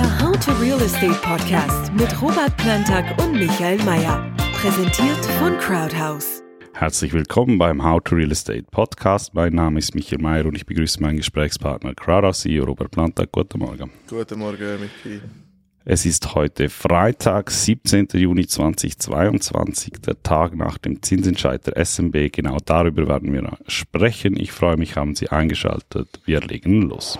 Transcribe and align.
Der 0.00 0.18
How 0.18 0.34
to 0.38 0.52
Real 0.52 0.80
Estate 0.80 1.12
Podcast 1.20 1.92
mit 1.92 2.22
Robert 2.22 2.56
Plantag 2.56 3.04
und 3.22 3.34
Michael 3.34 3.76
Mayer. 3.84 4.34
Präsentiert 4.54 5.22
von 5.38 5.58
Crowdhouse. 5.58 6.42
Herzlich 6.72 7.12
willkommen 7.12 7.58
beim 7.58 7.84
How 7.84 8.02
to 8.02 8.14
Real 8.14 8.32
Estate 8.32 8.62
Podcast. 8.70 9.34
Mein 9.34 9.52
Name 9.52 9.78
ist 9.78 9.94
Michael 9.94 10.22
Mayer 10.22 10.46
und 10.46 10.54
ich 10.54 10.64
begrüße 10.64 11.02
meinen 11.02 11.18
Gesprächspartner 11.18 11.94
Crowdhouse 11.94 12.40
CEO 12.40 12.64
Robert 12.64 12.92
Plantag. 12.92 13.30
Guten 13.30 13.58
Morgen. 13.58 13.90
Guten 14.08 14.38
Morgen, 14.38 14.80
Michi. 14.80 15.20
Es 15.84 16.06
ist 16.06 16.34
heute 16.34 16.70
Freitag, 16.70 17.50
17. 17.50 18.08
Juni 18.14 18.46
2022, 18.46 20.00
der 20.00 20.22
Tag 20.22 20.56
nach 20.56 20.78
dem 20.78 21.02
Zinsentscheid 21.02 21.66
der 21.66 21.76
SMB. 21.84 22.32
Genau 22.32 22.56
darüber 22.64 23.06
werden 23.06 23.34
wir 23.34 23.58
sprechen. 23.66 24.40
Ich 24.40 24.52
freue 24.52 24.78
mich, 24.78 24.96
haben 24.96 25.14
Sie 25.14 25.28
eingeschaltet. 25.28 26.20
Wir 26.24 26.40
legen 26.40 26.88
los. 26.88 27.18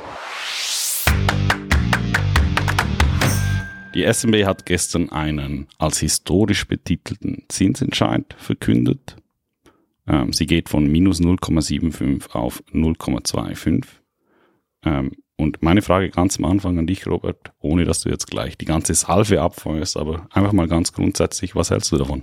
Die 3.95 4.05
SMB 4.05 4.45
hat 4.45 4.67
gestern 4.67 5.11
einen 5.11 5.67
als 5.79 5.99
historisch 5.99 6.67
betitelten 6.67 7.45
Zinsentscheid 7.49 8.35
verkündet. 8.39 9.17
Ähm, 10.07 10.33
sie 10.33 10.47
geht 10.47 10.69
von 10.69 10.87
minus 10.87 11.21
0,75 11.21 12.31
auf 12.31 12.63
0,25. 12.73 13.85
Ähm, 14.85 15.13
und 15.37 15.63
meine 15.63 15.83
Frage 15.83 16.11
ganz 16.11 16.39
am 16.39 16.45
Anfang 16.45 16.79
an 16.79 16.87
dich, 16.87 17.07
Robert, 17.07 17.53
ohne 17.59 17.85
dass 17.85 18.03
du 18.03 18.11
jetzt 18.11 18.27
gleich 18.27 18.57
die 18.59 18.67
ganze 18.67 18.95
Salve 18.95 19.41
abfeuerst, 19.41 19.97
aber 19.97 20.29
einfach 20.31 20.53
mal 20.53 20.69
ganz 20.69 20.93
grundsätzlich, 20.93 21.57
was 21.57 21.71
hältst 21.71 21.91
du 21.91 21.97
davon? 21.97 22.23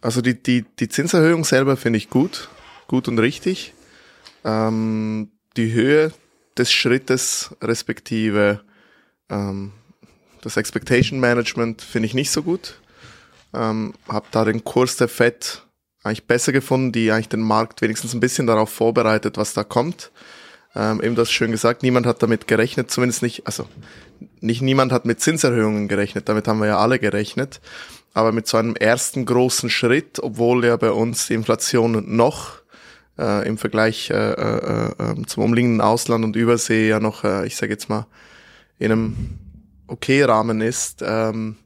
Also 0.00 0.20
die, 0.20 0.40
die, 0.40 0.64
die 0.78 0.88
Zinserhöhung 0.88 1.44
selber 1.44 1.76
finde 1.76 1.96
ich 1.96 2.10
gut, 2.10 2.50
gut 2.86 3.08
und 3.08 3.18
richtig. 3.18 3.72
Ähm, 4.44 5.30
die 5.56 5.72
Höhe 5.72 6.12
des 6.56 6.70
Schrittes 6.70 7.56
respektive 7.62 8.60
ähm, 9.30 9.72
das 10.44 10.56
Expectation 10.56 11.20
Management 11.20 11.82
finde 11.82 12.06
ich 12.06 12.14
nicht 12.14 12.30
so 12.30 12.42
gut. 12.42 12.80
Ähm, 13.54 13.94
habe 14.08 14.26
da 14.30 14.44
den 14.44 14.64
Kurs 14.64 14.96
der 14.96 15.08
FED 15.08 15.62
eigentlich 16.02 16.26
besser 16.26 16.52
gefunden, 16.52 16.92
die 16.92 17.10
eigentlich 17.10 17.30
den 17.30 17.40
Markt 17.40 17.80
wenigstens 17.80 18.14
ein 18.14 18.20
bisschen 18.20 18.46
darauf 18.46 18.68
vorbereitet, 18.68 19.38
was 19.38 19.54
da 19.54 19.64
kommt. 19.64 20.10
Ähm, 20.76 21.00
eben 21.02 21.14
das 21.14 21.30
schön 21.30 21.50
gesagt, 21.50 21.82
niemand 21.82 22.04
hat 22.04 22.22
damit 22.22 22.46
gerechnet, 22.46 22.90
zumindest 22.90 23.22
nicht, 23.22 23.46
also 23.46 23.66
nicht 24.40 24.60
niemand 24.60 24.92
hat 24.92 25.06
mit 25.06 25.20
Zinserhöhungen 25.20 25.88
gerechnet, 25.88 26.28
damit 26.28 26.46
haben 26.46 26.58
wir 26.58 26.66
ja 26.66 26.78
alle 26.78 26.98
gerechnet. 26.98 27.60
Aber 28.12 28.32
mit 28.32 28.46
so 28.46 28.58
einem 28.58 28.76
ersten 28.76 29.24
großen 29.24 29.70
Schritt, 29.70 30.20
obwohl 30.20 30.64
ja 30.64 30.76
bei 30.76 30.90
uns 30.90 31.28
die 31.28 31.34
Inflation 31.34 32.16
noch 32.16 32.60
äh, 33.18 33.46
im 33.48 33.56
Vergleich 33.56 34.10
äh, 34.10 34.14
äh, 34.14 34.90
äh, 34.98 35.26
zum 35.26 35.42
umliegenden 35.42 35.80
Ausland 35.80 36.24
und 36.24 36.36
Übersee 36.36 36.88
ja 36.88 37.00
noch, 37.00 37.24
äh, 37.24 37.46
ich 37.46 37.56
sage 37.56 37.72
jetzt 37.72 37.88
mal, 37.88 38.06
in 38.78 38.92
einem 38.92 39.43
okay 39.86 40.22
Rahmen 40.22 40.60
ist, 40.60 41.02
ähm, 41.06 41.56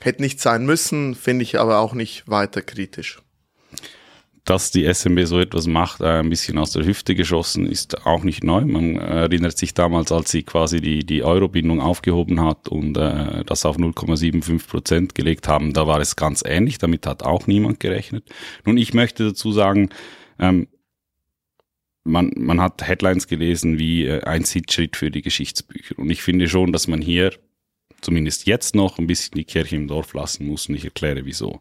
hätte 0.00 0.22
nicht 0.22 0.40
sein 0.40 0.66
müssen, 0.66 1.14
finde 1.14 1.42
ich 1.42 1.58
aber 1.58 1.78
auch 1.78 1.94
nicht 1.94 2.28
weiter 2.28 2.62
kritisch 2.62 3.20
dass 4.48 4.70
die 4.70 4.86
SMB 4.86 5.26
so 5.26 5.38
etwas 5.40 5.66
macht, 5.66 6.00
äh, 6.00 6.20
ein 6.20 6.30
bisschen 6.30 6.56
aus 6.56 6.72
der 6.72 6.86
Hüfte 6.86 7.14
geschossen, 7.14 7.66
ist 7.66 8.06
auch 8.06 8.24
nicht 8.24 8.42
neu. 8.42 8.64
Man 8.64 8.96
erinnert 8.96 9.58
sich 9.58 9.74
damals, 9.74 10.10
als 10.10 10.30
sie 10.30 10.42
quasi 10.42 10.80
die, 10.80 11.04
die 11.04 11.22
Euro-Bindung 11.22 11.82
aufgehoben 11.82 12.40
hat 12.40 12.66
und 12.68 12.96
äh, 12.96 13.44
das 13.44 13.66
auf 13.66 13.76
0,75 13.76 14.66
Prozent 14.66 15.14
gelegt 15.14 15.48
haben, 15.48 15.74
da 15.74 15.86
war 15.86 16.00
es 16.00 16.16
ganz 16.16 16.42
ähnlich. 16.46 16.78
Damit 16.78 17.06
hat 17.06 17.24
auch 17.24 17.46
niemand 17.46 17.78
gerechnet. 17.78 18.24
Nun, 18.64 18.78
ich 18.78 18.94
möchte 18.94 19.28
dazu 19.28 19.52
sagen, 19.52 19.90
ähm, 20.38 20.66
man, 22.08 22.32
man 22.36 22.60
hat 22.60 22.86
Headlines 22.86 23.28
gelesen 23.28 23.78
wie 23.78 24.06
äh, 24.06 24.22
ein 24.24 24.44
Sitzschritt 24.44 24.96
für 24.96 25.10
die 25.10 25.22
Geschichtsbücher. 25.22 25.98
Und 25.98 26.10
ich 26.10 26.22
finde 26.22 26.48
schon, 26.48 26.72
dass 26.72 26.88
man 26.88 27.00
hier 27.00 27.32
zumindest 28.00 28.46
jetzt 28.46 28.74
noch 28.74 28.98
ein 28.98 29.06
bisschen 29.06 29.34
die 29.36 29.44
Kirche 29.44 29.76
im 29.76 29.88
Dorf 29.88 30.14
lassen 30.14 30.46
muss 30.46 30.68
und 30.68 30.74
ich 30.74 30.84
erkläre 30.84 31.24
wieso. 31.24 31.60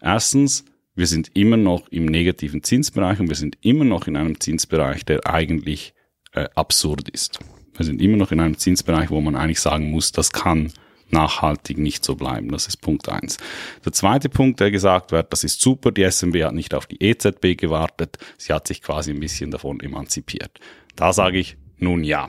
Erstens, 0.00 0.64
wir 0.94 1.06
sind 1.06 1.30
immer 1.34 1.56
noch 1.56 1.88
im 1.88 2.06
negativen 2.06 2.62
Zinsbereich 2.62 3.20
und 3.20 3.28
wir 3.28 3.36
sind 3.36 3.58
immer 3.60 3.84
noch 3.84 4.06
in 4.06 4.16
einem 4.16 4.40
Zinsbereich, 4.40 5.04
der 5.04 5.26
eigentlich 5.26 5.94
äh, 6.32 6.48
absurd 6.54 7.08
ist. 7.08 7.38
Wir 7.76 7.84
sind 7.84 8.00
immer 8.00 8.16
noch 8.16 8.32
in 8.32 8.40
einem 8.40 8.56
Zinsbereich, 8.58 9.10
wo 9.10 9.20
man 9.20 9.36
eigentlich 9.36 9.60
sagen 9.60 9.90
muss, 9.90 10.12
das 10.12 10.32
kann 10.32 10.72
nachhaltig 11.10 11.78
nicht 11.78 12.04
so 12.04 12.14
bleiben. 12.14 12.50
Das 12.50 12.66
ist 12.66 12.78
Punkt 12.78 13.08
eins. 13.08 13.38
Der 13.84 13.92
zweite 13.92 14.28
Punkt, 14.28 14.60
der 14.60 14.70
gesagt 14.70 15.12
wird, 15.12 15.32
das 15.32 15.44
ist 15.44 15.60
super, 15.60 15.92
die 15.92 16.08
SMB 16.10 16.42
hat 16.44 16.54
nicht 16.54 16.74
auf 16.74 16.86
die 16.86 17.02
EZB 17.02 17.56
gewartet, 17.56 18.18
sie 18.38 18.52
hat 18.52 18.66
sich 18.66 18.82
quasi 18.82 19.12
ein 19.12 19.20
bisschen 19.20 19.50
davon 19.50 19.80
emanzipiert. 19.80 20.58
Da 20.96 21.12
sage 21.12 21.38
ich, 21.38 21.56
nun 21.78 22.04
ja, 22.04 22.28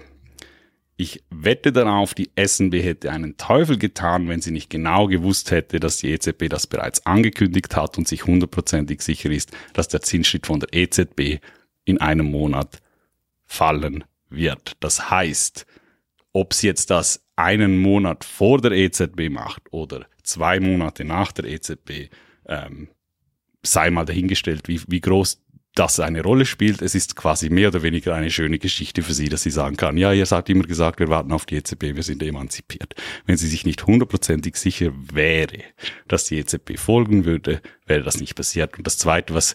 ich 0.99 1.23
wette 1.29 1.71
darauf, 1.71 2.15
die 2.15 2.31
SNB 2.35 2.73
hätte 2.81 3.11
einen 3.11 3.37
Teufel 3.37 3.77
getan, 3.77 4.27
wenn 4.27 4.41
sie 4.41 4.49
nicht 4.49 4.71
genau 4.71 5.05
gewusst 5.07 5.51
hätte, 5.51 5.79
dass 5.79 5.97
die 5.97 6.09
EZB 6.09 6.49
das 6.49 6.65
bereits 6.65 7.05
angekündigt 7.05 7.75
hat 7.75 7.99
und 7.99 8.07
sich 8.07 8.25
hundertprozentig 8.25 9.01
sicher 9.01 9.29
ist, 9.29 9.51
dass 9.73 9.87
der 9.87 10.01
Zinsschritt 10.01 10.47
von 10.47 10.59
der 10.59 10.73
EZB 10.73 11.39
in 11.85 12.01
einem 12.01 12.31
Monat 12.31 12.81
fallen 13.45 14.05
wird. 14.29 14.73
Das 14.79 15.11
heißt, 15.11 15.67
ob 16.33 16.53
sie 16.53 16.67
jetzt 16.67 16.89
das 16.89 17.23
einen 17.37 17.77
Monat 17.77 18.25
vor 18.25 18.59
der 18.59 18.71
EZB 18.71 19.29
macht 19.29 19.61
oder 19.71 20.07
zwei 20.23 20.59
Monate 20.59 21.05
nach 21.05 21.31
der 21.31 21.45
EZB, 21.45 22.09
ähm, 22.47 22.89
sei 23.63 23.89
mal 23.89 24.05
dahingestellt, 24.05 24.67
wie, 24.67 24.81
wie 24.87 25.01
groß 25.01 25.41
das 25.75 25.99
eine 25.99 26.23
Rolle 26.23 26.45
spielt. 26.45 26.81
Es 26.81 26.95
ist 26.95 27.15
quasi 27.15 27.49
mehr 27.49 27.67
oder 27.67 27.83
weniger 27.83 28.15
eine 28.15 28.31
schöne 28.31 28.57
Geschichte 28.57 29.03
für 29.03 29.13
sie, 29.13 29.29
dass 29.29 29.43
sie 29.43 29.51
sagen 29.51 29.77
kann, 29.77 29.97
ja, 29.97 30.11
ihr 30.11 30.25
habt 30.25 30.49
immer 30.49 30.63
gesagt, 30.63 30.99
wir 30.99 31.09
warten 31.09 31.31
auf 31.31 31.45
die 31.45 31.55
EZB, 31.55 31.95
wir 31.95 32.03
sind 32.03 32.23
emanzipiert. 32.23 32.95
Wenn 33.25 33.37
sie 33.37 33.47
sich 33.47 33.65
nicht 33.65 33.85
hundertprozentig 33.85 34.55
sicher 34.55 34.91
wäre, 35.13 35.59
dass 36.07 36.25
die 36.25 36.39
EZB 36.39 36.79
folgen 36.79 37.25
würde, 37.25 37.61
wäre 37.85 38.01
das 38.01 38.19
nicht 38.19 38.35
passiert. 38.35 38.77
Und 38.77 38.87
das 38.87 38.97
Zweite, 38.97 39.35
was 39.35 39.53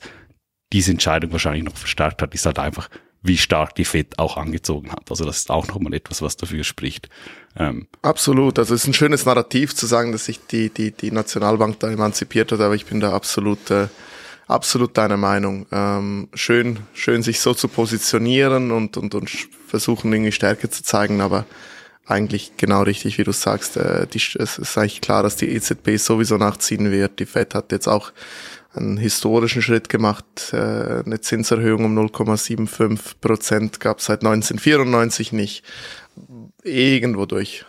diese 0.72 0.92
Entscheidung 0.92 1.32
wahrscheinlich 1.32 1.64
noch 1.64 1.76
verstärkt 1.76 2.22
hat, 2.22 2.34
ist 2.34 2.46
halt 2.46 2.60
einfach, 2.60 2.88
wie 3.22 3.38
stark 3.38 3.74
die 3.76 3.84
FED 3.84 4.18
auch 4.18 4.36
angezogen 4.36 4.90
hat. 4.90 5.10
Also 5.10 5.24
das 5.24 5.38
ist 5.38 5.50
auch 5.50 5.68
nochmal 5.68 5.94
etwas, 5.94 6.22
was 6.22 6.36
dafür 6.36 6.64
spricht. 6.64 7.08
Ähm 7.56 7.86
absolut. 8.02 8.58
Also 8.58 8.74
es 8.74 8.82
ist 8.82 8.88
ein 8.88 8.94
schönes 8.94 9.26
Narrativ 9.26 9.74
zu 9.74 9.86
sagen, 9.86 10.12
dass 10.12 10.24
sich 10.24 10.40
die, 10.46 10.70
die, 10.70 10.90
die 10.90 11.12
Nationalbank 11.12 11.78
da 11.80 11.90
emanzipiert 11.90 12.50
hat, 12.52 12.60
aber 12.60 12.74
ich 12.74 12.86
bin 12.86 13.00
da 13.00 13.12
absolut 13.12 13.70
äh, 13.70 13.88
absolut 14.48 14.96
deiner 14.96 15.16
Meinung. 15.16 15.66
Ähm, 15.72 16.28
schön, 16.34 16.80
schön 16.92 17.22
sich 17.22 17.40
so 17.40 17.54
zu 17.54 17.68
positionieren 17.68 18.70
und, 18.70 18.96
und, 18.96 19.14
und 19.14 19.30
versuchen 19.66 20.12
irgendwie 20.12 20.32
Stärke 20.32 20.68
zu 20.70 20.82
zeigen, 20.82 21.20
aber 21.20 21.46
eigentlich 22.06 22.52
genau 22.56 22.82
richtig, 22.82 23.18
wie 23.18 23.24
du 23.24 23.32
sagst. 23.32 23.76
Äh, 23.76 24.06
die, 24.06 24.18
es 24.18 24.58
ist 24.58 24.78
eigentlich 24.78 25.00
klar, 25.00 25.22
dass 25.22 25.36
die 25.36 25.48
EZB 25.48 25.96
sowieso 25.96 26.36
nachziehen 26.36 26.90
wird. 26.90 27.18
Die 27.18 27.26
Fed 27.26 27.54
hat 27.54 27.72
jetzt 27.72 27.88
auch 27.88 28.12
einen 28.74 28.96
historischen 28.96 29.62
Schritt 29.62 29.88
gemacht. 29.88 30.52
Äh, 30.52 31.02
eine 31.04 31.20
Zinserhöhung 31.20 31.84
um 31.84 31.98
0,75 31.98 33.20
Prozent 33.20 33.80
gab 33.80 33.98
es 33.98 34.06
seit 34.06 34.20
1994 34.24 35.32
nicht. 35.32 35.64
Irgendwo 36.62 37.26
durch 37.26 37.64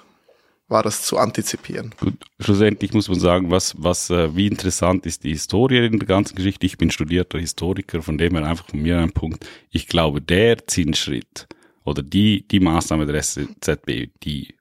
war 0.68 0.84
das 0.84 1.04
zu 1.04 1.18
antizipieren. 1.18 1.94
Gut, 2.00 2.16
schlussendlich 2.40 2.94
muss 2.94 3.10
man 3.10 3.20
sagen, 3.20 3.52
was, 3.52 3.76
was, 3.78 4.10
äh, 4.10 4.36
wie 4.36 4.48
interessant 4.48 5.06
ist 5.06 5.24
die 5.24 5.32
Historie 5.32 5.86
in 5.86 6.00
der 6.00 6.08
ganzen 6.08 6.36
Geschichte. 6.36 6.66
Ich 6.66 6.78
bin 6.78 6.90
studierter 6.90 7.38
Historiker, 7.38 8.02
von 8.02 8.18
dem 8.18 8.36
her 8.36 8.46
einfach 8.46 8.70
von 8.70 8.82
mir 8.82 9.00
ein 9.00 9.12
Punkt. 9.12 9.46
Ich 9.70 9.88
glaube, 9.88 10.22
der 10.22 10.66
Zinsschritt 10.66 11.48
oder 11.84 12.02
die, 12.02 12.48
die 12.48 12.60
Maßnahme 12.60 13.06
der 13.06 13.22
SZB, 13.22 14.10
die 14.24 14.56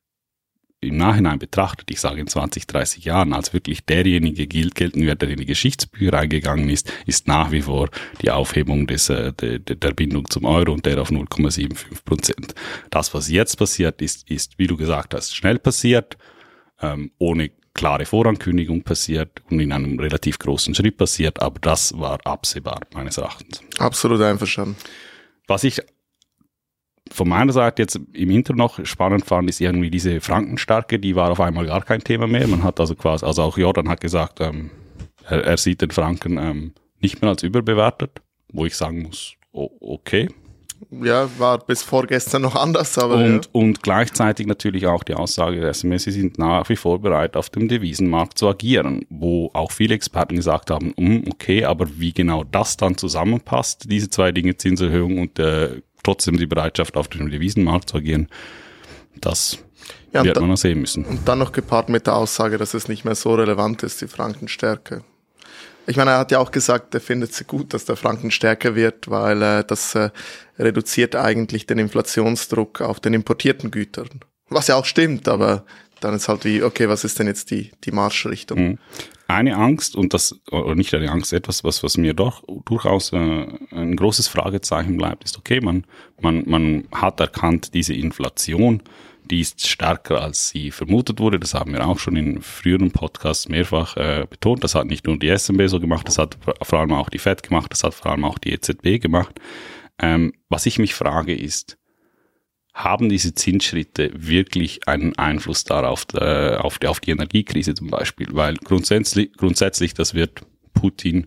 im 0.83 0.97
Nachhinein 0.97 1.39
betrachtet, 1.39 1.91
ich 1.91 2.01
sage 2.01 2.21
in 2.21 2.27
20, 2.27 2.67
30 2.67 3.05
Jahren, 3.05 3.33
als 3.33 3.53
wirklich 3.53 3.85
derjenige 3.85 4.47
gilt, 4.47 4.75
gelten 4.75 5.07
wird, 5.07 5.23
der 5.23 5.31
in 5.31 5.39
die 5.39 5.47
Geschichtsbücher 5.47 6.19
eingegangen 6.19 6.69
ist, 6.69 6.93
ist 7.07 7.29
nach 7.29 7.53
wie 7.53 7.63
vor 7.63 7.89
die 8.21 8.31
Aufhebung 8.31 8.87
des, 8.89 9.09
äh, 9.09 9.33
der, 9.33 9.61
der 9.61 9.93
Bindung 9.93 10.29
zum 10.29 10.45
Euro 10.45 10.73
und 10.73 10.85
der 10.85 11.01
auf 11.01 11.11
0,75 11.11 12.05
Prozent. 12.05 12.55
Das, 12.91 13.15
was 13.15 13.31
jetzt 13.31 13.57
passiert 13.57 14.03
ist, 14.03 14.29
ist, 14.29 14.59
wie 14.59 14.67
du 14.67 14.77
gesagt 14.77 15.15
hast, 15.15 15.37
schnell 15.37 15.61
passiert, 15.61 16.19
ähm, 16.81 17.13
ohne 17.19 17.53
klare 17.75 18.05
Vorankündigung 18.05 18.83
passiert 18.83 19.41
und 19.51 19.61
in 19.61 19.73
einem 19.73 19.99
relativ 19.99 20.39
großen 20.39 20.75
Schritt 20.75 20.97
passiert, 20.97 21.41
aber 21.41 21.61
das 21.61 21.97
war 21.97 22.19
absehbar, 22.27 22.81
meines 22.93 23.19
Erachtens. 23.19 23.63
Absolut 23.79 24.21
einverstanden. 24.21 24.77
Was 25.47 25.65
ich 25.65 25.81
von 27.13 27.29
meiner 27.29 27.53
Seite 27.53 27.83
jetzt 27.83 28.01
im 28.13 28.31
Intro 28.31 28.55
noch 28.55 28.85
spannend 28.85 29.25
fand, 29.25 29.49
ist 29.49 29.61
irgendwie 29.61 29.91
diese 29.91 30.21
Frankenstärke, 30.21 30.99
die 30.99 31.15
war 31.15 31.31
auf 31.31 31.41
einmal 31.41 31.67
gar 31.67 31.83
kein 31.83 32.03
Thema 32.03 32.27
mehr. 32.27 32.47
Man 32.49 32.63
hat 32.63 32.81
also 32.81 32.95
quasi, 32.95 33.25
also 33.25 33.43
auch 33.43 33.59
Jordan 33.59 33.89
hat 33.89 34.01
gesagt, 34.01 34.41
ähm, 34.41 34.71
er, 35.29 35.45
er, 35.45 35.57
sieht 35.57 35.83
den 35.83 35.91
Franken 35.91 36.39
ähm, 36.39 36.73
nicht 37.01 37.21
mehr 37.21 37.31
als 37.31 37.43
überbewertet, 37.43 38.23
wo 38.53 38.67
ich 38.67 38.77
sagen 38.77 39.03
muss, 39.03 39.35
oh, 39.53 39.71
okay. 39.81 40.29
Ja, 40.91 41.29
war 41.39 41.59
bis 41.59 41.83
vorgestern 41.83 42.43
noch 42.43 42.57
anders, 42.57 42.99
aber. 42.99 43.15
Und, 43.15 43.45
ja. 43.45 43.51
und 43.53 43.83
gleichzeitig 43.83 44.47
natürlich 44.47 44.87
auch 44.87 45.05
die 45.05 45.15
Aussage 45.15 45.61
der 45.61 45.71
SMS, 45.71 46.05
sie 46.05 46.11
sind 46.11 46.39
nach 46.39 46.69
wie 46.69 46.77
vor 46.77 47.01
bereit, 47.01 47.37
auf 47.37 47.51
dem 47.51 47.69
Devisenmarkt 47.69 48.37
zu 48.37 48.49
agieren, 48.49 49.07
wo 49.09 49.51
auch 49.55 49.71
viele 49.71 49.95
Experten 49.95 50.37
gesagt 50.37 50.71
haben, 50.71 50.93
mm, 50.97 51.29
okay, 51.33 51.65
aber 51.65 51.87
wie 51.99 52.13
genau 52.13 52.43
das 52.43 52.77
dann 52.77 52.97
zusammenpasst, 52.97 53.91
diese 53.91 54.11
zwei 54.11 54.33
Dinge, 54.33 54.57
Zinserhöhung 54.57 55.19
und 55.19 55.39
äh, 55.39 55.83
trotzdem 56.03 56.37
die 56.37 56.47
Bereitschaft, 56.47 56.97
auf 56.97 57.09
dem 57.09 57.31
Devisenmarkt 57.31 57.91
zu 57.91 57.99
agieren, 57.99 58.29
das 59.21 59.59
ja, 60.13 60.25
wird 60.25 60.41
man 60.41 60.51
noch 60.51 60.57
sehen 60.57 60.81
müssen. 60.81 61.05
Und 61.05 61.27
dann 61.27 61.39
noch 61.39 61.53
gepaart 61.53 61.89
mit 61.89 62.07
der 62.07 62.17
Aussage, 62.17 62.59
dass 62.59 62.75
es 62.75 62.89
nicht 62.89 63.05
mehr 63.05 63.15
so 63.15 63.35
relevant 63.35 63.83
ist, 63.83 64.01
die 64.01 64.09
Frankenstärke. 64.09 65.03
Ich 65.87 65.97
meine, 65.97 66.13
er 66.13 66.19
hat 66.19 66.31
ja 66.31 66.39
auch 66.39 66.53
gesagt, 66.53 66.95
er 66.95 67.01
findet 67.01 67.33
es 67.33 67.47
gut, 67.47 67.75
dass 67.75 67.85
der 67.85 67.97
Franken 67.97 68.31
stärker 68.31 68.77
wird, 68.77 69.11
weil 69.11 69.43
äh, 69.43 69.65
das 69.65 69.95
äh, 69.95 70.11
reduziert 70.59 71.17
eigentlich 71.17 71.67
den 71.67 71.79
Inflationsdruck 71.79 72.81
auf 72.81 73.01
den 73.01 73.15
importierten 73.15 73.71
Gütern. 73.71 74.09
Was 74.49 74.69
ja 74.69 74.77
auch 74.77 74.85
stimmt, 74.85 75.27
aber 75.27 75.65
dann 76.01 76.15
ist 76.15 76.29
halt 76.29 76.45
wie, 76.45 76.63
okay, 76.63 76.89
was 76.89 77.05
ist 77.05 77.19
denn 77.19 77.27
jetzt 77.27 77.51
die, 77.51 77.73
die 77.85 77.93
Marschrichtung? 77.93 78.59
Mhm. 78.59 78.79
Eine 79.33 79.57
Angst, 79.57 79.97
und 79.97 80.13
das, 80.15 80.41
oder 80.51 80.75
nicht 80.75 80.93
eine 80.95 81.11
Angst, 81.11 81.33
etwas, 81.33 81.65
was, 81.65 81.83
was 81.83 81.97
mir 81.97 82.15
doch 82.15 82.43
durchaus 82.65 83.13
äh, 83.13 83.47
ein 83.71 83.97
großes 83.97 84.29
Fragezeichen 84.29 84.97
bleibt, 84.97 85.25
ist, 85.25 85.39
okay, 85.39 85.61
man, 85.61 85.85
man, 86.21 86.45
man 86.47 86.85
hat 86.93 87.19
erkannt, 87.21 87.73
diese 87.75 87.95
Inflation, 87.95 88.83
die 89.31 89.41
ist 89.41 89.67
stärker, 89.67 90.21
als 90.21 90.51
sie 90.51 90.71
vermutet 90.71 91.19
wurde. 91.19 91.39
Das 91.41 91.55
haben 91.55 91.73
wir 91.73 91.87
auch 91.87 91.99
schon 91.99 92.17
in 92.17 92.43
früheren 92.43 92.91
Podcasts 92.91 93.49
mehrfach 93.49 93.97
äh, 93.97 94.27
betont. 94.29 94.63
Das 94.65 94.75
hat 94.75 94.87
nicht 94.87 95.07
nur 95.07 95.19
die 95.19 95.29
SMB 95.29 95.69
so 95.69 95.81
gemacht, 95.81 96.07
das 96.07 96.19
hat 96.19 96.37
vor 96.63 96.81
allem 96.81 96.93
auch 96.93 97.09
die 97.09 97.19
FED 97.19 97.43
gemacht, 97.43 97.73
das 97.73 97.85
hat 97.85 97.95
vor 97.95 98.13
allem 98.13 98.25
auch 98.25 98.39
die 98.39 98.53
EZB 98.53 99.01
gemacht. 99.01 99.41
Ähm, 99.99 100.35
was 100.49 100.67
ich 100.67 100.79
mich 100.79 100.95
frage 100.95 101.35
ist, 101.35 101.79
haben 102.75 103.09
diese 103.09 103.35
Zinsschritte 103.35 104.11
wirklich 104.15 104.89
einen 104.89 105.17
Einfluss 105.19 105.65
darauf, 105.65 106.07
äh, 106.15 106.57
auf, 106.57 106.79
die, 106.79 106.87
auf 106.87 107.01
die 107.01 107.11
Energiekrise 107.11 107.75
zum 107.75 107.89
Beispiel? 107.89 108.29
Weil 108.33 108.55
grundsätzlich, 108.57 109.33
grundsätzlich, 109.35 109.95
das 109.95 110.15
wird 110.15 110.43
Putin 110.73 111.27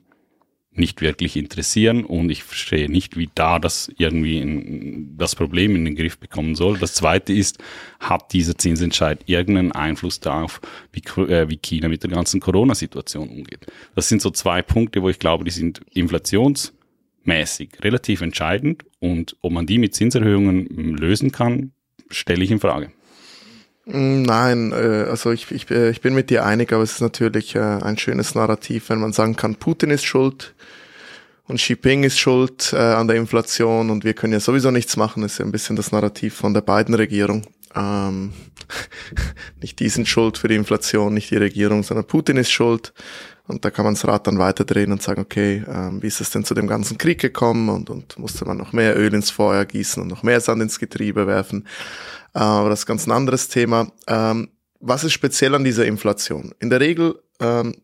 nicht 0.78 1.02
wirklich 1.02 1.38
interessieren 1.38 2.04
und 2.04 2.30
ich 2.30 2.44
verstehe 2.44 2.90
nicht, 2.90 3.16
wie 3.16 3.30
da 3.34 3.60
das 3.60 3.90
irgendwie 3.98 4.40
in, 4.40 5.18
das 5.18 5.36
Problem 5.36 5.76
in 5.76 5.86
den 5.86 5.96
Griff 5.96 6.18
bekommen 6.18 6.56
soll. 6.56 6.78
Das 6.78 6.94
zweite 6.94 7.32
ist, 7.32 7.60
hat 8.00 8.34
dieser 8.34 8.58
Zinsentscheid 8.58 9.22
irgendeinen 9.26 9.72
Einfluss 9.72 10.20
darauf, 10.20 10.60
wie, 10.92 11.00
äh, 11.22 11.50
wie 11.50 11.58
China 11.58 11.88
mit 11.88 12.04
der 12.04 12.10
ganzen 12.10 12.42
Corona-Situation 12.42 13.30
umgeht? 13.30 13.66
Das 13.96 14.10
sind 14.10 14.22
so 14.22 14.32
zwei 14.32 14.62
Punkte, 14.62 15.02
wo 15.02 15.10
ich 15.10 15.20
glaube, 15.20 15.46
die 15.46 15.52
sind 15.52 15.82
inflationsmäßig 17.26 17.84
relativ 17.84 18.22
entscheidend 18.22 18.86
und 19.00 19.36
ob 19.42 19.52
man 19.52 19.66
die 19.66 19.78
mit 19.78 19.96
Zinserhöhungen 19.96 20.68
lösen 20.98 21.32
kann, 21.32 21.72
stelle 22.10 22.44
ich 22.44 22.52
in 22.52 22.60
Frage. 22.60 22.92
Nein, 23.88 24.72
äh, 24.72 25.06
also 25.10 25.32
ich, 25.32 25.52
ich, 25.52 25.70
äh, 25.70 25.92
ich 25.92 26.02
bin 26.02 26.16
mit 26.16 26.32
dir 26.32 26.44
einig, 26.44 26.74
aber 26.74 26.82
es 26.82 26.94
ist 26.94 27.02
natürlich 27.02 27.56
äh, 27.56 27.60
ein 27.60 27.98
schönes 27.98 28.34
Narrativ, 28.34 28.90
wenn 28.90 29.00
man 29.00 29.14
sagen 29.14 29.36
kann, 29.36 29.56
Putin 29.56 29.92
ist 29.92 30.06
schuld 30.06 30.56
und 31.48 31.58
Xi 31.58 31.74
Jinping 31.74 32.04
ist 32.04 32.18
schuld 32.18 32.74
an 32.74 33.08
der 33.08 33.18
Inflation 33.18 33.92
und 33.92 34.04
wir 34.04 34.16
können 34.16 34.34
ja 34.34 34.40
sowieso 34.40 34.72
nichts 34.72 34.98
machen, 34.98 35.22
das 35.22 35.34
ist 35.34 35.38
ja 35.38 35.46
ein 35.46 35.52
bisschen 35.52 35.76
das 35.76 35.92
Narrativ 35.92 36.34
von 36.34 36.56
der 36.56 36.62
beiden 36.62 36.96
Regierung. 36.96 37.44
Ähm, 37.76 38.34
nicht 39.62 39.80
die 39.80 39.90
sind 39.90 40.08
schuld 40.08 40.40
für 40.40 40.48
die 40.48 40.56
Inflation, 40.56 41.14
nicht 41.14 41.30
die 41.30 41.38
Regierung, 41.38 41.84
sondern 41.84 42.08
Putin 42.08 42.38
ist 42.38 42.50
schuld. 42.50 42.94
Und 43.48 43.64
da 43.64 43.70
kann 43.70 43.86
man 43.86 43.94
das 43.94 44.08
Rad 44.08 44.26
dann 44.28 44.40
weiterdrehen 44.40 44.92
und 44.92 45.02
sagen, 45.02 45.22
okay, 45.22 45.64
ähm, 45.68 46.02
wie 46.02 46.08
ist 46.08 46.20
es 46.20 46.32
denn 46.32 46.44
zu 46.44 46.54
dem 46.54 46.68
ganzen 46.68 46.98
Krieg 46.98 47.20
gekommen 47.20 47.70
und, 47.70 47.90
und 47.90 48.18
musste 48.18 48.46
man 48.46 48.58
noch 48.58 48.74
mehr 48.74 48.98
Öl 48.98 49.14
ins 49.14 49.30
Feuer 49.30 49.66
gießen 49.66 50.02
und 50.02 50.10
noch 50.10 50.24
mehr 50.24 50.42
Sand 50.42 50.62
ins 50.62 50.80
Getriebe 50.80 51.28
werfen. 51.28 51.68
Äh, 52.34 52.40
aber 52.40 52.70
das 52.70 52.80
ist 52.80 52.86
ganz 52.86 53.06
ein 53.06 53.12
anderes 53.12 53.48
Thema. 53.48 53.92
Ähm, 54.08 54.50
was 54.80 55.04
ist 55.04 55.14
speziell 55.14 55.54
an 55.56 55.64
dieser 55.64 55.86
Inflation? 55.86 56.54
In 56.60 56.70
der 56.70 56.80
Regel 56.80 57.20
ähm, 57.40 57.76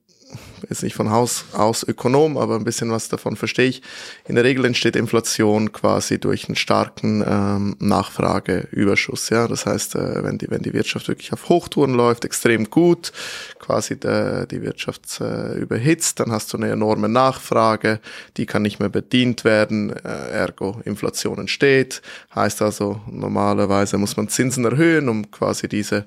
ist 0.70 0.84
nicht 0.84 0.96
von 0.96 1.10
Haus 1.12 1.46
aus 1.54 1.84
Ökonom, 1.84 2.38
aber 2.38 2.56
ein 2.56 2.64
bisschen 2.64 2.92
was 2.92 3.10
davon 3.10 3.36
verstehe 3.36 3.68
ich. 3.68 3.82
In 4.28 4.36
der 4.36 4.44
Regel 4.44 4.66
entsteht 4.66 4.96
Inflation 4.96 5.72
quasi 5.72 6.20
durch 6.20 6.48
einen 6.48 6.56
starken 6.56 7.24
ähm, 7.26 7.76
Nachfrageüberschuss. 7.80 9.30
Ja, 9.30 9.48
das 9.48 9.66
heißt, 9.66 9.96
äh, 9.96 10.24
wenn 10.24 10.38
die 10.38 10.50
wenn 10.50 10.62
die 10.62 10.74
Wirtschaft 10.74 11.08
wirklich 11.08 11.34
auf 11.34 11.50
Hochtouren 11.50 11.94
läuft, 11.94 12.26
extrem 12.26 12.70
gut, 12.70 13.12
quasi 13.60 14.00
der, 14.00 14.46
die 14.46 14.62
Wirtschaft 14.62 15.20
äh, 15.22 15.54
überhitzt, 15.54 16.20
dann 16.20 16.32
hast 16.32 16.54
du 16.54 16.58
eine 16.58 16.70
enorme 16.70 17.10
Nachfrage, 17.10 18.00
die 18.38 18.46
kann 18.46 18.62
nicht 18.62 18.80
mehr 18.80 18.90
bedient 18.90 19.44
werden, 19.44 19.90
äh, 19.90 20.32
ergo 20.32 20.82
Inflation 20.86 21.40
entsteht. 21.40 22.02
Heißt 22.36 22.62
also 22.62 23.02
normalerweise 23.10 23.98
muss 23.98 24.18
man 24.18 24.30
Zinsen 24.30 24.66
erhöhen, 24.66 25.10
um 25.10 25.32
quasi 25.32 25.68
diese 25.68 26.06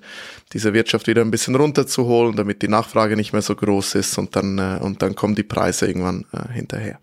diese 0.55 0.73
Wirtschaft 0.73 1.09
wieder 1.09 1.23
ein 1.23 1.33
bisschen 1.33 1.56
runterzuholen, 1.56 2.37
damit 2.37 2.62
die 2.62 2.69
Nachfrage 2.69 3.17
nicht 3.17 3.33
mehr 3.33 3.43
so 3.43 3.56
groß 3.56 3.97
ist 3.97 4.17
und 4.19 4.37
dann, 4.37 4.44
äh, 4.58 4.79
und 4.82 5.02
dann 5.02 5.14
kommen 5.14 5.35
die 5.35 5.43
Preise 5.43 5.87
irgendwann 5.87 6.25
äh, 6.32 6.52
hinterher. 6.52 6.99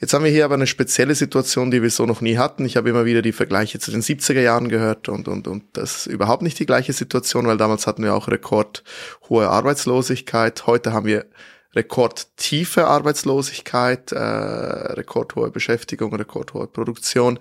Jetzt 0.00 0.12
haben 0.12 0.24
wir 0.24 0.30
hier 0.30 0.44
aber 0.44 0.54
eine 0.54 0.66
spezielle 0.66 1.14
Situation, 1.14 1.70
die 1.70 1.82
wir 1.82 1.90
so 1.90 2.06
noch 2.06 2.20
nie 2.20 2.36
hatten. 2.36 2.64
Ich 2.64 2.76
habe 2.76 2.90
immer 2.90 3.04
wieder 3.04 3.22
die 3.22 3.32
Vergleiche 3.32 3.78
zu 3.78 3.90
den 3.90 4.02
70er 4.02 4.40
Jahren 4.40 4.68
gehört 4.68 5.08
und, 5.08 5.28
und, 5.28 5.48
und 5.48 5.64
das 5.72 5.98
ist 5.98 6.06
überhaupt 6.06 6.42
nicht 6.42 6.58
die 6.58 6.66
gleiche 6.66 6.92
Situation, 6.92 7.46
weil 7.46 7.56
damals 7.56 7.86
hatten 7.86 8.02
wir 8.02 8.14
auch 8.14 8.28
rekordhohe 8.28 9.48
Arbeitslosigkeit. 9.48 10.66
Heute 10.66 10.92
haben 10.92 11.06
wir 11.06 11.26
rekordtiefe 11.74 12.86
Arbeitslosigkeit, 12.86 14.12
äh, 14.12 14.18
rekordhohe 14.18 15.50
Beschäftigung, 15.50 16.14
rekordhohe 16.14 16.66
Produktion. 16.66 17.38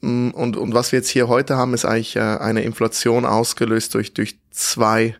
Mm, 0.00 0.30
und, 0.30 0.56
und 0.56 0.74
was 0.74 0.92
wir 0.92 1.00
jetzt 1.00 1.10
hier 1.10 1.28
heute 1.28 1.56
haben, 1.56 1.74
ist 1.74 1.84
eigentlich 1.84 2.16
äh, 2.16 2.20
eine 2.20 2.62
Inflation 2.62 3.24
ausgelöst 3.24 3.94
durch, 3.94 4.14
durch 4.14 4.38
zwei, 4.50 5.16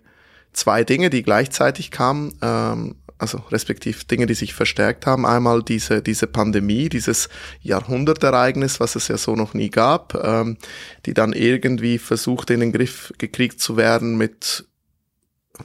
zwei 0.53 0.85
Dinge, 0.85 1.11
die 1.11 1.23
gleichzeitig 1.23 1.91
kamen. 1.91 2.39
Ähm, 2.43 2.97
also 3.19 3.39
respektiv 3.51 4.05
Dinge, 4.05 4.27
die 4.27 4.35
sich 4.35 4.55
verstärkt 4.55 5.07
haben. 5.07 5.25
Einmal 5.25 5.63
diese, 5.63 6.03
diese 6.03 6.27
Pandemie, 6.27 6.89
dieses 6.89 7.29
Jahrhundertereignis, 7.63 8.81
was 8.81 8.95
es 8.95 9.09
ja 9.09 9.17
so 9.17 9.37
noch 9.37 9.55
nie 9.55 9.71
gab, 9.71 10.15
ähm, 10.23 10.59
die 11.07 11.15
dann 11.15 11.33
irgendwie 11.33 11.99
versucht 11.99 12.51
in 12.51 12.61
den 12.61 12.73
Griff 12.73 13.13
gekriegt 13.19 13.61
zu 13.61 13.77
werden 13.77 14.17
mit 14.17 14.67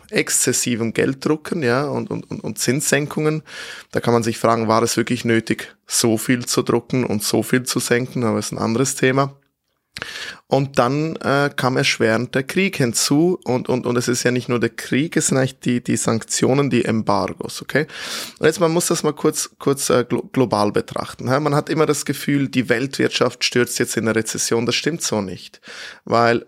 exzessivem 0.09 0.93
Gelddrucken 0.93 1.63
ja, 1.63 1.85
und, 1.85 2.09
und, 2.09 2.23
und 2.23 2.59
Zinssenkungen. 2.59 3.43
Da 3.91 3.99
kann 3.99 4.13
man 4.13 4.23
sich 4.23 4.37
fragen, 4.37 4.69
war 4.69 4.81
es 4.83 4.95
wirklich 4.95 5.25
nötig, 5.25 5.75
so 5.85 6.17
viel 6.17 6.45
zu 6.45 6.61
drucken 6.61 7.05
und 7.05 7.23
so 7.23 7.43
viel 7.43 7.63
zu 7.63 7.79
senken, 7.79 8.23
aber 8.23 8.37
das 8.37 8.47
ist 8.47 8.51
ein 8.53 8.57
anderes 8.57 8.95
Thema. 8.95 9.35
Und 10.47 10.79
dann 10.79 11.15
äh, 11.17 11.49
kam 11.55 11.77
erschwerend 11.77 12.35
der 12.35 12.43
Krieg 12.43 12.77
hinzu 12.77 13.39
und, 13.45 13.69
und, 13.69 13.85
und 13.85 13.97
es 13.97 14.07
ist 14.07 14.23
ja 14.23 14.31
nicht 14.31 14.49
nur 14.49 14.59
der 14.59 14.69
Krieg, 14.69 15.15
es 15.15 15.27
sind 15.27 15.37
eigentlich 15.37 15.59
die, 15.59 15.83
die 15.83 15.97
Sanktionen, 15.97 16.69
die 16.69 16.83
Embargos, 16.85 17.61
okay? 17.61 17.87
Und 18.39 18.45
jetzt, 18.45 18.59
man 18.59 18.71
muss 18.71 18.87
das 18.87 19.03
mal 19.03 19.13
kurz, 19.13 19.51
kurz 19.59 19.89
äh, 19.89 20.05
global 20.05 20.71
betrachten. 20.71 21.25
Man 21.25 21.55
hat 21.55 21.69
immer 21.69 21.85
das 21.85 22.05
Gefühl, 22.05 22.49
die 22.49 22.69
Weltwirtschaft 22.69 23.43
stürzt 23.43 23.79
jetzt 23.79 23.95
in 23.95 24.07
eine 24.07 24.15
Rezession, 24.15 24.65
das 24.65 24.75
stimmt 24.75 25.01
so 25.01 25.21
nicht. 25.21 25.61
Weil 26.03 26.45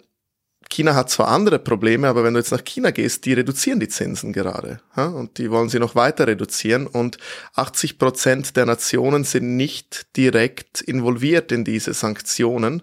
China 0.73 0.95
hat 0.95 1.09
zwar 1.09 1.27
andere 1.27 1.59
Probleme, 1.59 2.07
aber 2.07 2.23
wenn 2.23 2.33
du 2.33 2.39
jetzt 2.39 2.51
nach 2.51 2.63
China 2.63 2.89
gehst, 2.89 3.25
die 3.25 3.33
reduzieren 3.33 3.79
die 3.79 3.87
Zinsen 3.87 4.33
gerade. 4.33 4.79
Ja? 4.97 5.05
Und 5.05 5.37
die 5.37 5.51
wollen 5.51 5.69
sie 5.69 5.79
noch 5.79 5.93
weiter 5.93 6.25
reduzieren. 6.25 6.87
Und 6.87 7.17
80 7.53 7.99
Prozent 7.99 8.55
der 8.57 8.65
Nationen 8.65 9.23
sind 9.23 9.55
nicht 9.55 10.07
direkt 10.17 10.81
involviert 10.81 11.51
in 11.51 11.63
diese 11.63 11.93
Sanktionen. 11.93 12.81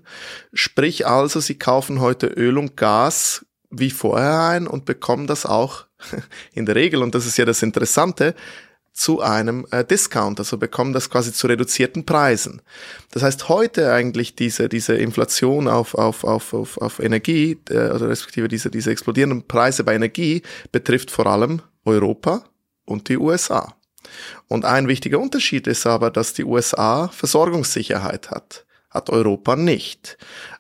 Sprich 0.53 1.07
also, 1.07 1.41
sie 1.41 1.59
kaufen 1.59 2.01
heute 2.01 2.29
Öl 2.29 2.59
und 2.59 2.77
Gas 2.77 3.45
wie 3.71 3.91
vorher 3.91 4.41
ein 4.41 4.67
und 4.69 4.85
bekommen 4.85 5.27
das 5.27 5.45
auch 5.45 5.87
in 6.53 6.67
der 6.67 6.77
Regel, 6.77 7.03
und 7.03 7.15
das 7.15 7.27
ist 7.27 7.39
ja 7.39 7.45
das 7.45 7.63
Interessante, 7.63 8.35
zu 8.93 9.21
einem 9.21 9.67
äh, 9.71 9.85
Discount, 9.85 10.39
also 10.39 10.59
bekommen 10.59 10.93
das 10.93 11.11
quasi 11.11 11.33
zu 11.33 11.47
reduzierten 11.47 12.05
Preisen. 12.05 12.61
Das 13.13 13.23
heißt, 13.23 13.49
heute 13.49 13.93
eigentlich 13.93 14.35
diese, 14.35 14.69
diese 14.69 14.95
Inflation 14.95 15.69
auf, 15.69 15.95
auf, 15.95 16.25
auf, 16.25 16.53
auf, 16.53 16.79
auf 16.79 16.99
Energie, 16.99 17.59
äh, 17.71 17.91
oder 17.91 18.09
respektive 18.09 18.49
diese, 18.49 18.71
diese 18.71 18.91
explodierenden 18.91 19.47
Preise 19.47 19.85
bei 19.85 19.95
Energie, 19.95 20.43
betrifft 20.73 21.11
vor 21.11 21.27
allem 21.27 21.63
Europa 21.85 22.45
und 22.85 23.09
die 23.09 23.17
USA. 23.17 23.75
Und 24.49 24.65
ein 24.65 24.89
wichtiger 24.89 25.19
Unterschied 25.19 25.67
ist 25.67 25.87
aber, 25.87 26.11
dass 26.11 26.35
die 26.35 26.45
USA 26.45 27.09
Versorgungssicherheit 27.09 28.31
hat, 28.31 28.67
hat 28.91 29.11
Europa 29.11 29.57
nicht. 29.57 30.19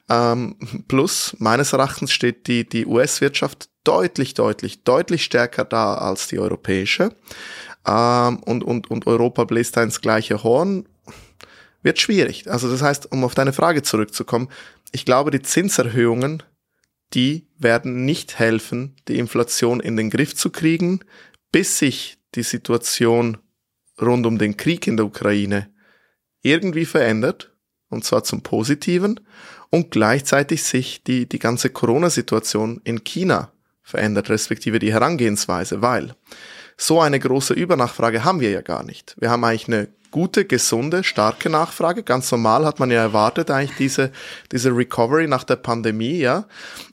Ähm, 0.09 0.57
plus, 0.89 1.35
meines 1.39 1.73
Erachtens 1.73 2.13
steht 2.13 2.47
die, 2.47 2.69
die 2.69 2.87
US-Wirtschaft 2.87 3.69
deutlich, 3.85 4.35
deutlich, 4.35 4.85
deutlich 4.85 5.25
stärker 5.25 5.65
da 5.65 5.95
als 5.95 6.29
die 6.29 6.39
europäische 6.39 7.11
ähm, 7.87 8.39
und, 8.45 8.65
und, 8.65 8.91
und 8.91 9.07
Europa 9.07 9.45
bläst 9.45 9.77
da 9.77 9.83
ins 9.83 10.01
gleiche 10.01 10.43
Horn, 10.43 10.87
wird 11.83 11.99
schwierig. 11.99 12.51
Also 12.51 12.71
das 12.71 12.83
heißt, 12.83 13.11
um 13.13 13.25
auf 13.25 13.35
deine 13.35 13.53
Frage 13.53 13.83
zurückzukommen, 13.83 14.49
ich 14.93 15.05
glaube, 15.05 15.31
die 15.31 15.43
Zinserhöhungen, 15.43 16.43
die 17.15 17.47
werden 17.59 18.05
nicht 18.05 18.39
helfen, 18.39 18.97
die 19.09 19.19
Inflation 19.19 19.81
in 19.81 19.97
den 19.97 20.11
Griff 20.11 20.35
zu 20.35 20.51
kriegen, 20.51 21.01
bis 21.53 21.79
sich 21.79 22.19
die 22.35 22.43
Situation 22.43 23.39
rund 24.01 24.27
um 24.27 24.39
den 24.39 24.57
Krieg 24.57 24.87
in 24.87 24.97
der 24.97 25.07
Ukraine 25.07 25.73
irgendwie 26.43 26.87
verändert, 26.87 27.53
und 27.89 28.05
zwar 28.05 28.25
zum 28.25 28.43
Positiven, 28.43 29.21
und 29.71 29.91
gleichzeitig 29.91 30.63
sich 30.63 31.03
die, 31.03 31.29
die 31.29 31.39
ganze 31.39 31.71
Corona-Situation 31.71 32.81
in 32.85 33.05
China 33.05 33.53
verändert, 33.83 34.31
respektive 34.31 34.79
die 34.79 34.93
Herangehensweise, 34.93 35.83
weil 35.83 36.15
so 36.81 37.01
eine 37.01 37.19
große 37.19 37.53
Übernachfrage 37.53 38.25
haben 38.25 38.41
wir 38.41 38.51
ja 38.51 38.63
gar 38.63 38.83
nicht. 38.83 39.15
Wir 39.19 39.31
haben 39.31 39.45
eigentlich 39.45 39.69
eine 39.69 39.89
gute, 40.11 40.47
gesunde, 40.47 41.05
starke 41.05 41.51
Nachfrage. 41.51 42.03
Ganz 42.03 42.31
normal 42.33 42.65
hat 42.65 42.81
man 42.81 42.91
ja 42.91 43.03
erwartet 43.03 43.51
eigentlich 43.51 43.77
diese, 43.77 44.11
diese 44.51 44.75
Recovery 44.75 45.29
nach 45.29 45.45
der 45.45 45.57
Pandemie, 45.57 46.19
ja. 46.19 46.47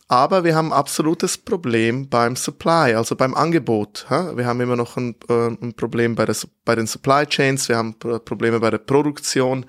Aber 0.09 0.45
wir 0.45 0.55
haben 0.55 0.71
absolutes 0.71 1.37
Problem 1.37 2.07
beim 2.07 2.37
Supply, 2.37 2.93
also 2.95 3.17
beim 3.17 3.33
Angebot. 3.33 4.05
Wir 4.09 4.45
haben 4.45 4.61
immer 4.61 4.77
noch 4.77 4.95
ein, 4.95 5.15
äh, 5.27 5.47
ein 5.47 5.73
Problem 5.73 6.15
bei, 6.15 6.23
der, 6.23 6.35
bei 6.63 6.75
den 6.75 6.87
Supply 6.87 7.25
Chains, 7.25 7.67
wir 7.67 7.75
haben 7.75 7.95
Probleme 7.99 8.61
bei 8.61 8.69
der 8.69 8.77
Produktion. 8.77 9.65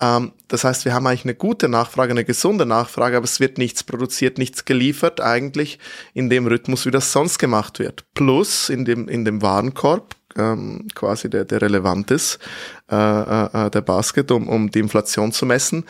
Ähm, 0.00 0.32
das 0.48 0.64
heißt, 0.64 0.86
wir 0.86 0.94
haben 0.94 1.06
eigentlich 1.06 1.26
eine 1.26 1.34
gute 1.34 1.68
Nachfrage, 1.68 2.12
eine 2.12 2.24
gesunde 2.24 2.64
Nachfrage, 2.64 3.18
aber 3.18 3.24
es 3.24 3.38
wird 3.38 3.58
nichts 3.58 3.84
produziert, 3.84 4.38
nichts 4.38 4.64
geliefert 4.64 5.20
eigentlich 5.20 5.78
in 6.14 6.30
dem 6.30 6.46
Rhythmus, 6.46 6.86
wie 6.86 6.90
das 6.90 7.12
sonst 7.12 7.38
gemacht 7.38 7.78
wird. 7.78 8.06
Plus 8.14 8.70
in 8.70 8.86
dem, 8.86 9.08
in 9.08 9.26
dem 9.26 9.42
Warenkorb 9.42 10.16
ähm, 10.36 10.88
quasi 10.94 11.28
der, 11.28 11.44
der 11.44 11.60
relevant 11.60 12.10
ist, 12.10 12.38
äh, 12.90 12.96
äh 12.96 13.70
der 13.70 13.82
Basket, 13.82 14.30
um, 14.30 14.48
um 14.48 14.70
die 14.70 14.78
Inflation 14.78 15.32
zu 15.32 15.44
messen, 15.44 15.84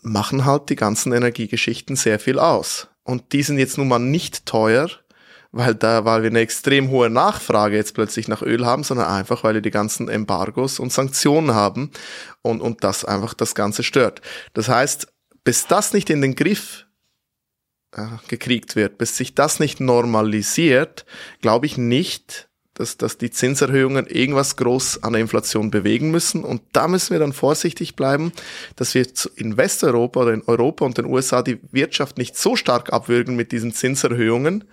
machen 0.00 0.46
halt 0.46 0.70
die 0.70 0.76
ganzen 0.76 1.12
Energiegeschichten 1.12 1.96
sehr 1.96 2.18
viel 2.18 2.38
aus. 2.38 2.88
Und 3.06 3.32
die 3.32 3.42
sind 3.42 3.58
jetzt 3.58 3.78
nun 3.78 3.88
mal 3.88 4.00
nicht 4.00 4.46
teuer, 4.46 4.90
weil 5.52 5.76
da, 5.76 6.04
weil 6.04 6.22
wir 6.22 6.30
eine 6.30 6.40
extrem 6.40 6.90
hohe 6.90 7.08
Nachfrage 7.08 7.76
jetzt 7.76 7.94
plötzlich 7.94 8.26
nach 8.26 8.42
Öl 8.42 8.66
haben, 8.66 8.82
sondern 8.82 9.06
einfach, 9.06 9.44
weil 9.44 9.54
wir 9.54 9.60
die 9.60 9.70
ganzen 9.70 10.08
Embargos 10.08 10.80
und 10.80 10.92
Sanktionen 10.92 11.54
haben 11.54 11.92
und, 12.42 12.60
und 12.60 12.82
das 12.82 13.04
einfach 13.04 13.32
das 13.32 13.54
Ganze 13.54 13.84
stört. 13.84 14.22
Das 14.54 14.68
heißt, 14.68 15.06
bis 15.44 15.68
das 15.68 15.92
nicht 15.92 16.10
in 16.10 16.20
den 16.20 16.34
Griff 16.34 16.86
äh, 17.92 18.06
gekriegt 18.26 18.74
wird, 18.74 18.98
bis 18.98 19.16
sich 19.16 19.36
das 19.36 19.60
nicht 19.60 19.80
normalisiert, 19.80 21.06
glaube 21.40 21.66
ich 21.66 21.78
nicht, 21.78 22.48
dass, 22.76 22.96
dass 22.98 23.18
die 23.18 23.30
Zinserhöhungen 23.30 24.06
irgendwas 24.06 24.56
groß 24.56 25.02
an 25.02 25.14
der 25.14 25.22
Inflation 25.22 25.70
bewegen 25.70 26.10
müssen. 26.10 26.44
Und 26.44 26.62
da 26.72 26.88
müssen 26.88 27.10
wir 27.12 27.18
dann 27.18 27.32
vorsichtig 27.32 27.96
bleiben, 27.96 28.32
dass 28.76 28.94
wir 28.94 29.06
in 29.36 29.56
Westeuropa 29.56 30.20
oder 30.20 30.34
in 30.34 30.42
Europa 30.46 30.84
und 30.84 30.98
den 30.98 31.06
USA 31.06 31.42
die 31.42 31.58
Wirtschaft 31.72 32.18
nicht 32.18 32.36
so 32.36 32.54
stark 32.54 32.92
abwürgen 32.92 33.34
mit 33.34 33.50
diesen 33.50 33.72
Zinserhöhungen, 33.72 34.64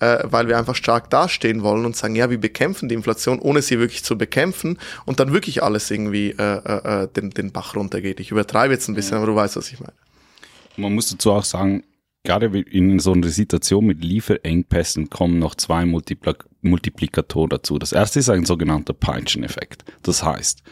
äh, 0.00 0.18
weil 0.24 0.48
wir 0.48 0.58
einfach 0.58 0.74
stark 0.74 1.08
dastehen 1.08 1.62
wollen 1.62 1.86
und 1.86 1.96
sagen, 1.96 2.14
ja, 2.14 2.28
wir 2.28 2.38
bekämpfen 2.38 2.88
die 2.88 2.94
Inflation, 2.94 3.38
ohne 3.38 3.62
sie 3.62 3.78
wirklich 3.78 4.04
zu 4.04 4.18
bekämpfen 4.18 4.78
und 5.06 5.18
dann 5.18 5.32
wirklich 5.32 5.62
alles 5.62 5.90
irgendwie 5.90 6.32
äh, 6.32 6.42
äh, 6.42 7.04
äh 7.04 7.08
den, 7.08 7.30
den 7.30 7.52
Bach 7.52 7.74
runtergeht. 7.74 8.20
Ich 8.20 8.30
übertreibe 8.30 8.74
jetzt 8.74 8.88
ein 8.88 8.94
bisschen, 8.94 9.16
aber 9.16 9.26
du 9.26 9.34
weißt, 9.34 9.56
was 9.56 9.72
ich 9.72 9.80
meine. 9.80 9.94
Man 10.76 10.94
muss 10.94 11.08
dazu 11.08 11.32
auch 11.32 11.44
sagen, 11.44 11.84
gerade 12.26 12.60
in 12.60 12.98
so 12.98 13.12
einer 13.12 13.28
Situation 13.28 13.86
mit 13.86 14.04
Lieferengpässen 14.04 15.08
kommen 15.08 15.38
noch 15.38 15.54
zwei 15.54 15.86
Multipla 15.86 16.34
Multiplikatoren 16.60 17.50
dazu. 17.50 17.78
Das 17.78 17.92
erste 17.92 18.18
ist 18.18 18.28
ein 18.28 18.44
sogenannter 18.44 18.92
Peitschen-Effekt. 18.92 19.84
Das 20.02 20.24
heißt, 20.24 20.62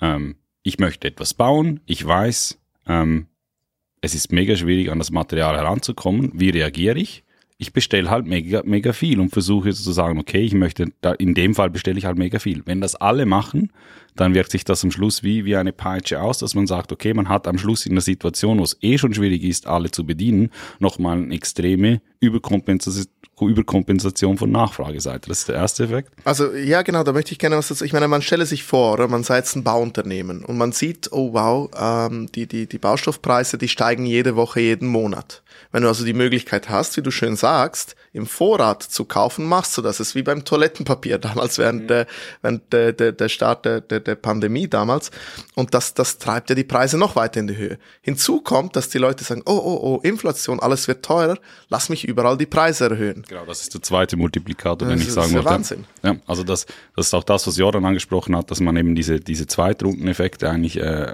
ähm, 0.00 0.36
ich 0.62 0.78
möchte 0.78 1.08
etwas 1.08 1.34
bauen, 1.34 1.80
ich 1.86 2.06
weiß, 2.06 2.60
ähm, 2.86 3.26
es 4.00 4.14
ist 4.14 4.32
mega 4.32 4.54
schwierig, 4.54 4.90
an 4.90 4.98
das 4.98 5.10
Material 5.10 5.56
heranzukommen. 5.56 6.30
Wie 6.34 6.50
reagiere 6.50 6.98
ich? 6.98 7.23
Ich 7.56 7.72
bestelle 7.72 8.10
halt 8.10 8.26
mega, 8.26 8.62
mega 8.64 8.92
viel 8.92 9.20
und 9.20 9.30
versuche 9.30 9.72
zu 9.72 9.92
sagen, 9.92 10.18
okay, 10.18 10.40
ich 10.40 10.54
möchte, 10.54 10.86
da, 11.00 11.12
in 11.12 11.34
dem 11.34 11.54
Fall 11.54 11.70
bestelle 11.70 11.98
ich 11.98 12.04
halt 12.04 12.18
mega 12.18 12.38
viel. 12.40 12.62
Wenn 12.66 12.80
das 12.80 12.96
alle 12.96 13.26
machen, 13.26 13.72
dann 14.16 14.34
wirkt 14.34 14.50
sich 14.50 14.64
das 14.64 14.82
am 14.82 14.90
Schluss 14.90 15.22
wie, 15.22 15.44
wie 15.44 15.56
eine 15.56 15.72
Peitsche 15.72 16.20
aus, 16.20 16.38
dass 16.38 16.54
man 16.54 16.66
sagt, 16.66 16.90
okay, 16.90 17.14
man 17.14 17.28
hat 17.28 17.46
am 17.46 17.58
Schluss 17.58 17.86
in 17.86 17.92
einer 17.92 18.00
Situation, 18.00 18.58
wo 18.58 18.64
es 18.64 18.76
eh 18.80 18.98
schon 18.98 19.14
schwierig 19.14 19.44
ist, 19.44 19.66
alle 19.66 19.90
zu 19.90 20.04
bedienen, 20.04 20.50
nochmal 20.80 21.18
eine 21.18 21.34
extreme 21.34 22.00
Überkompensation 22.20 23.06
Überkompensation 23.40 24.38
von 24.38 24.50
Nachfrageseite. 24.50 25.28
Das 25.28 25.40
ist 25.40 25.48
der 25.48 25.56
erste 25.56 25.84
Effekt. 25.84 26.12
Also 26.24 26.52
ja, 26.54 26.82
genau, 26.82 27.02
da 27.02 27.12
möchte 27.12 27.32
ich 27.32 27.38
gerne 27.38 27.56
was 27.56 27.68
dazu. 27.68 27.84
Ich 27.84 27.92
meine, 27.92 28.08
man 28.08 28.22
stelle 28.22 28.46
sich 28.46 28.64
vor, 28.64 29.06
man 29.08 29.24
sei 29.24 29.36
jetzt 29.36 29.56
ein 29.56 29.64
Bauunternehmen 29.64 30.44
und 30.44 30.56
man 30.56 30.72
sieht, 30.72 31.12
oh 31.12 31.32
wow, 31.32 31.70
ähm, 31.78 32.30
die, 32.32 32.46
die, 32.46 32.66
die 32.66 32.78
Baustoffpreise, 32.78 33.58
die 33.58 33.68
steigen 33.68 34.06
jede 34.06 34.36
Woche, 34.36 34.60
jeden 34.60 34.88
Monat. 34.88 35.42
Wenn 35.72 35.82
du 35.82 35.88
also 35.88 36.04
die 36.04 36.14
Möglichkeit 36.14 36.68
hast, 36.68 36.96
wie 36.96 37.02
du 37.02 37.10
schön 37.10 37.36
sagst, 37.36 37.96
im 38.14 38.26
Vorrat 38.26 38.82
zu 38.82 39.04
kaufen, 39.04 39.44
machst 39.44 39.76
du 39.76 39.82
das. 39.82 39.98
Es 39.98 40.08
ist 40.08 40.14
wie 40.14 40.22
beim 40.22 40.44
Toilettenpapier 40.44 41.18
damals 41.18 41.58
während, 41.58 41.82
mhm. 41.82 41.88
der, 41.88 42.06
während 42.42 42.72
der, 42.72 42.92
der, 42.92 43.12
der 43.12 43.28
Start 43.28 43.64
der, 43.64 43.80
der, 43.80 44.00
der 44.00 44.14
Pandemie 44.14 44.68
damals. 44.68 45.10
Und 45.54 45.74
das, 45.74 45.94
das 45.94 46.18
treibt 46.18 46.48
ja 46.48 46.54
die 46.54 46.64
Preise 46.64 46.96
noch 46.96 47.16
weiter 47.16 47.40
in 47.40 47.48
die 47.48 47.56
Höhe. 47.56 47.78
Hinzu 48.02 48.40
kommt, 48.40 48.76
dass 48.76 48.88
die 48.88 48.98
Leute 48.98 49.24
sagen, 49.24 49.42
oh, 49.46 49.52
oh, 49.52 49.80
oh, 49.82 50.00
Inflation, 50.02 50.60
alles 50.60 50.86
wird 50.86 51.04
teurer, 51.04 51.36
lass 51.68 51.88
mich 51.88 52.04
überall 52.04 52.38
die 52.38 52.46
Preise 52.46 52.88
erhöhen. 52.88 53.24
Genau, 53.28 53.44
das 53.46 53.62
ist 53.62 53.74
der 53.74 53.82
zweite 53.82 54.16
Multiplikator, 54.16 54.88
den 54.88 55.00
ich 55.00 55.12
sagen 55.12 55.34
wollte. 55.34 55.48
Das 55.48 55.54
ist 55.54 55.70
Wahnsinn. 55.72 55.84
Ja, 56.04 56.16
also 56.26 56.44
das, 56.44 56.66
das 56.94 57.08
ist 57.08 57.14
auch 57.14 57.24
das, 57.24 57.46
was 57.48 57.56
Jordan 57.56 57.84
angesprochen 57.84 58.36
hat, 58.36 58.50
dass 58.50 58.60
man 58.60 58.76
eben 58.76 58.94
diese, 58.94 59.18
diese 59.18 59.48
Zweitrundeneffekte 59.48 60.48
eigentlich 60.48 60.78
äh, 60.78 61.12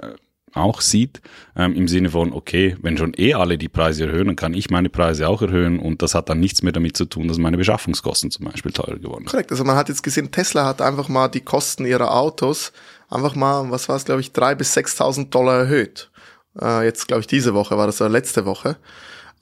auch 0.53 0.81
sieht, 0.81 1.21
ähm, 1.55 1.73
im 1.73 1.87
Sinne 1.87 2.09
von, 2.09 2.33
okay, 2.33 2.75
wenn 2.81 2.97
schon 2.97 3.13
eh 3.17 3.33
alle 3.33 3.57
die 3.57 3.69
Preise 3.69 4.05
erhöhen, 4.05 4.27
dann 4.27 4.35
kann 4.35 4.53
ich 4.53 4.69
meine 4.69 4.89
Preise 4.89 5.27
auch 5.27 5.41
erhöhen 5.41 5.79
und 5.79 6.01
das 6.01 6.15
hat 6.15 6.29
dann 6.29 6.39
nichts 6.39 6.61
mehr 6.61 6.73
damit 6.73 6.97
zu 6.97 7.05
tun, 7.05 7.27
dass 7.27 7.37
meine 7.37 7.57
Beschaffungskosten 7.57 8.31
zum 8.31 8.45
Beispiel 8.45 8.71
teurer 8.71 8.99
geworden 8.99 9.23
sind. 9.23 9.31
Korrekt, 9.31 9.51
also 9.51 9.63
man 9.63 9.75
hat 9.75 9.89
jetzt 9.89 10.03
gesehen, 10.03 10.31
Tesla 10.31 10.65
hat 10.65 10.81
einfach 10.81 11.07
mal 11.07 11.27
die 11.27 11.41
Kosten 11.41 11.85
ihrer 11.85 12.13
Autos 12.13 12.71
einfach 13.09 13.35
mal, 13.35 13.69
was 13.71 13.89
war 13.89 13.95
es, 13.95 14.05
glaube 14.05 14.21
ich, 14.21 14.31
drei 14.31 14.55
bis 14.55 14.75
6.000 14.75 15.29
Dollar 15.29 15.59
erhöht. 15.59 16.09
Äh, 16.59 16.85
jetzt, 16.85 17.07
glaube 17.07 17.21
ich, 17.21 17.27
diese 17.27 17.53
Woche 17.53 17.77
war 17.77 17.87
das 17.87 18.01
oder 18.01 18.09
letzte 18.09 18.45
Woche. 18.45 18.77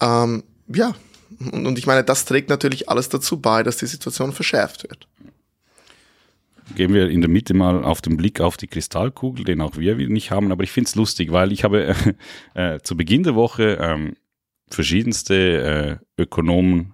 Ähm, 0.01 0.43
ja, 0.67 0.93
und, 1.51 1.65
und 1.65 1.77
ich 1.77 1.87
meine, 1.87 2.03
das 2.03 2.25
trägt 2.25 2.49
natürlich 2.49 2.89
alles 2.89 3.09
dazu 3.09 3.39
bei, 3.39 3.63
dass 3.63 3.77
die 3.77 3.85
Situation 3.85 4.31
verschärft 4.33 4.83
wird 4.89 5.07
gehen 6.75 6.93
wir 6.93 7.09
in 7.09 7.21
der 7.21 7.29
Mitte 7.29 7.53
mal 7.53 7.83
auf 7.83 8.01
den 8.01 8.17
Blick 8.17 8.41
auf 8.41 8.57
die 8.57 8.67
Kristallkugel, 8.67 9.45
den 9.45 9.61
auch 9.61 9.77
wir 9.77 9.95
nicht 9.95 10.31
haben. 10.31 10.51
Aber 10.51 10.63
ich 10.63 10.71
finde 10.71 10.87
es 10.87 10.95
lustig, 10.95 11.31
weil 11.31 11.51
ich 11.51 11.63
habe 11.63 11.95
äh, 12.55 12.75
äh, 12.75 12.79
zu 12.81 12.95
Beginn 12.95 13.23
der 13.23 13.35
Woche 13.35 13.77
ähm, 13.81 14.15
verschiedenste 14.69 15.99
äh, 16.17 16.21
Ökonomen 16.21 16.93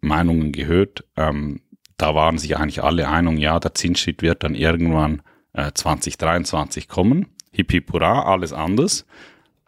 Meinungen 0.00 0.52
gehört. 0.52 1.04
Ähm, 1.16 1.60
da 1.96 2.14
waren 2.14 2.38
sich 2.38 2.56
eigentlich 2.56 2.82
alle 2.82 3.08
einig, 3.08 3.40
ja, 3.40 3.58
der 3.58 3.74
Zinsschritt 3.74 4.22
wird 4.22 4.44
dann 4.44 4.54
irgendwann 4.54 5.22
äh, 5.52 5.72
2023 5.72 6.88
kommen. 6.88 7.26
Hip 7.50 7.72
hip 7.72 7.92
hurra, 7.92 8.22
alles 8.22 8.52
anders. 8.52 9.04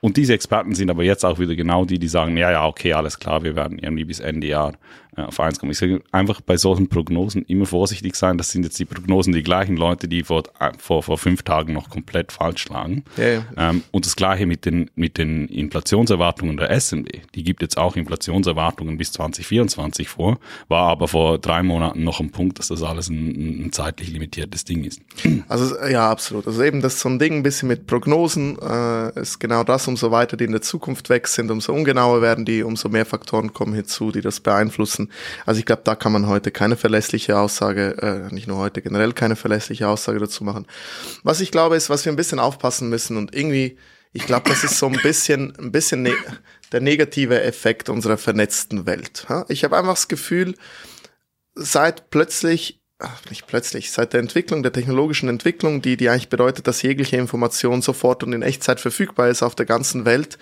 Und 0.00 0.16
diese 0.16 0.33
Experten 0.33 0.75
sind 0.75 0.90
aber 0.90 1.02
jetzt 1.02 1.25
auch 1.25 1.38
wieder 1.38 1.54
genau 1.54 1.85
die, 1.85 1.99
die 1.99 2.09
sagen, 2.09 2.37
ja, 2.37 2.50
ja, 2.50 2.66
okay, 2.66 2.92
alles 2.95 3.19
klar, 3.19 3.42
wir 3.42 3.54
werden 3.57 3.78
irgendwie 3.78 4.04
bis 4.04 4.21
Ende 4.21 4.47
Jahr 4.47 4.73
äh, 5.10 5.10
auf 5.27 5.41
eins 5.41 5.59
kommen. 5.59 5.73
Ich 5.73 5.79
sage 5.79 6.03
einfach 6.12 6.41
bei 6.41 6.57
solchen 6.57 6.89
Prognosen 6.89 7.43
immer 7.43 7.67
vorsichtig 7.67 8.17
sein. 8.17 8.39
Das 8.39 8.50
sind 8.50 8.65
jetzt 8.65 8.79
die 8.79 8.85
Prognosen 8.85 9.33
die 9.33 9.43
gleichen 9.43 9.77
Leute, 9.77 10.09
die 10.09 10.23
vor, 10.23 10.45
äh, 10.59 10.71
vor, 10.79 11.03
vor 11.03 11.19
fünf 11.19 11.43
Tagen 11.43 11.73
noch 11.73 11.89
komplett 11.91 12.33
falsch 12.33 12.69
lagen. 12.69 13.05
Ja, 13.17 13.29
ja. 13.29 13.45
Ähm, 13.57 13.83
und 13.91 14.07
das 14.07 14.17
gleiche 14.17 14.47
mit 14.47 14.65
den, 14.65 14.91
mit 14.95 15.19
den 15.19 15.47
Inflationserwartungen 15.49 16.57
der 16.57 16.71
SMD. 16.71 17.23
Die 17.35 17.45
gibt 17.45 17.62
jetzt 17.62 17.79
auch 17.79 17.97
Inflationserwartungen 17.97 18.99
bis 18.99 19.12
2024 19.12 20.09
vor, 20.09 20.39
war 20.69 20.89
aber 20.89 21.09
vor 21.09 21.39
drei 21.39 21.62
Monaten 21.62 22.05
noch 22.05 22.21
ein 22.21 22.31
Punkt, 22.31 22.59
dass 22.59 22.69
das 22.69 22.83
alles 22.83 23.09
ein, 23.09 23.67
ein 23.67 23.73
zeitlich 23.73 24.11
limitiertes 24.11 24.65
Ding 24.65 24.85
ist. 24.85 25.00
Also 25.49 25.75
ja, 25.89 26.11
absolut. 26.11 26.47
Also 26.47 26.62
eben 26.62 26.81
das 26.81 27.00
so 27.00 27.09
ein 27.09 27.19
Ding 27.19 27.37
ein 27.37 27.43
bisschen 27.43 27.69
mit 27.69 27.87
Prognosen 27.87 28.59
äh, 28.59 29.21
ist 29.21 29.39
genau 29.39 29.65
das, 29.65 29.89
umso 29.89 30.11
weiter 30.11 30.37
die 30.37 30.45
in 30.45 30.53
der 30.53 30.62
Zukunft 30.62 31.11
weg 31.11 31.27
sind, 31.27 31.50
umso 31.50 31.73
ungenauer 31.73 32.23
werden 32.23 32.45
die, 32.45 32.62
umso 32.62 32.89
mehr 32.89 33.07
Faktoren 33.07 33.53
kommen 33.53 33.75
hinzu, 33.75 34.12
die 34.12 34.21
das 34.21 34.41
beeinflussen. 34.41 35.10
Also 35.47 35.59
ich 35.59 35.67
glaube, 35.67 35.83
da 35.85 35.95
kann 35.95 36.12
man 36.12 36.26
heute 36.26 36.50
keine 36.50 36.76
verlässliche 36.76 37.38
Aussage, 37.38 38.29
äh, 38.31 38.35
nicht 38.35 38.47
nur 38.47 38.59
heute, 38.59 38.83
generell 38.83 39.12
keine 39.12 39.37
verlässliche 39.37 39.88
Aussage 39.88 40.19
dazu 40.19 40.45
machen. 40.45 40.67
Was 41.23 41.40
ich 41.40 41.50
glaube, 41.50 41.76
ist, 41.76 41.90
was 41.90 42.05
wir 42.05 42.12
ein 42.12 42.17
bisschen 42.17 42.38
aufpassen 42.38 42.88
müssen 42.88 43.17
und 43.17 43.35
irgendwie, 43.35 43.79
ich 44.12 44.26
glaube, 44.26 44.49
das 44.49 44.64
ist 44.64 44.79
so 44.79 44.87
ein 44.87 44.99
bisschen, 45.02 45.55
ein 45.59 45.73
bisschen 45.73 46.02
ne 46.02 46.12
der 46.73 46.81
negative 46.81 47.43
Effekt 47.43 47.88
unserer 47.88 48.17
vernetzten 48.17 48.87
Welt. 48.87 49.26
Ich 49.49 49.64
habe 49.64 49.76
einfach 49.76 49.95
das 49.95 50.07
Gefühl, 50.07 50.55
seit 51.55 52.11
plötzlich 52.11 52.81
nicht 53.31 53.47
plötzlich, 53.47 53.90
seit 53.90 54.12
der 54.12 54.21
Entwicklung, 54.21 54.62
der 54.62 54.73
technologischen 54.73 55.29
Entwicklung, 55.29 55.81
die, 55.83 55.97
die 55.97 56.09
eigentlich 56.09 56.29
bedeutet, 56.29 56.67
dass 56.67 56.83
jegliche 56.83 57.17
Information 57.17 57.83
sofort 57.83 58.23
und 58.23 58.33
in 58.33 58.43
Echtzeit 58.43 58.81
verfügbar 58.81 59.29
ist 59.29 59.43
auf 59.43 59.55
der 59.55 59.67
ganzen 59.67 60.05
Welt, 60.05 60.38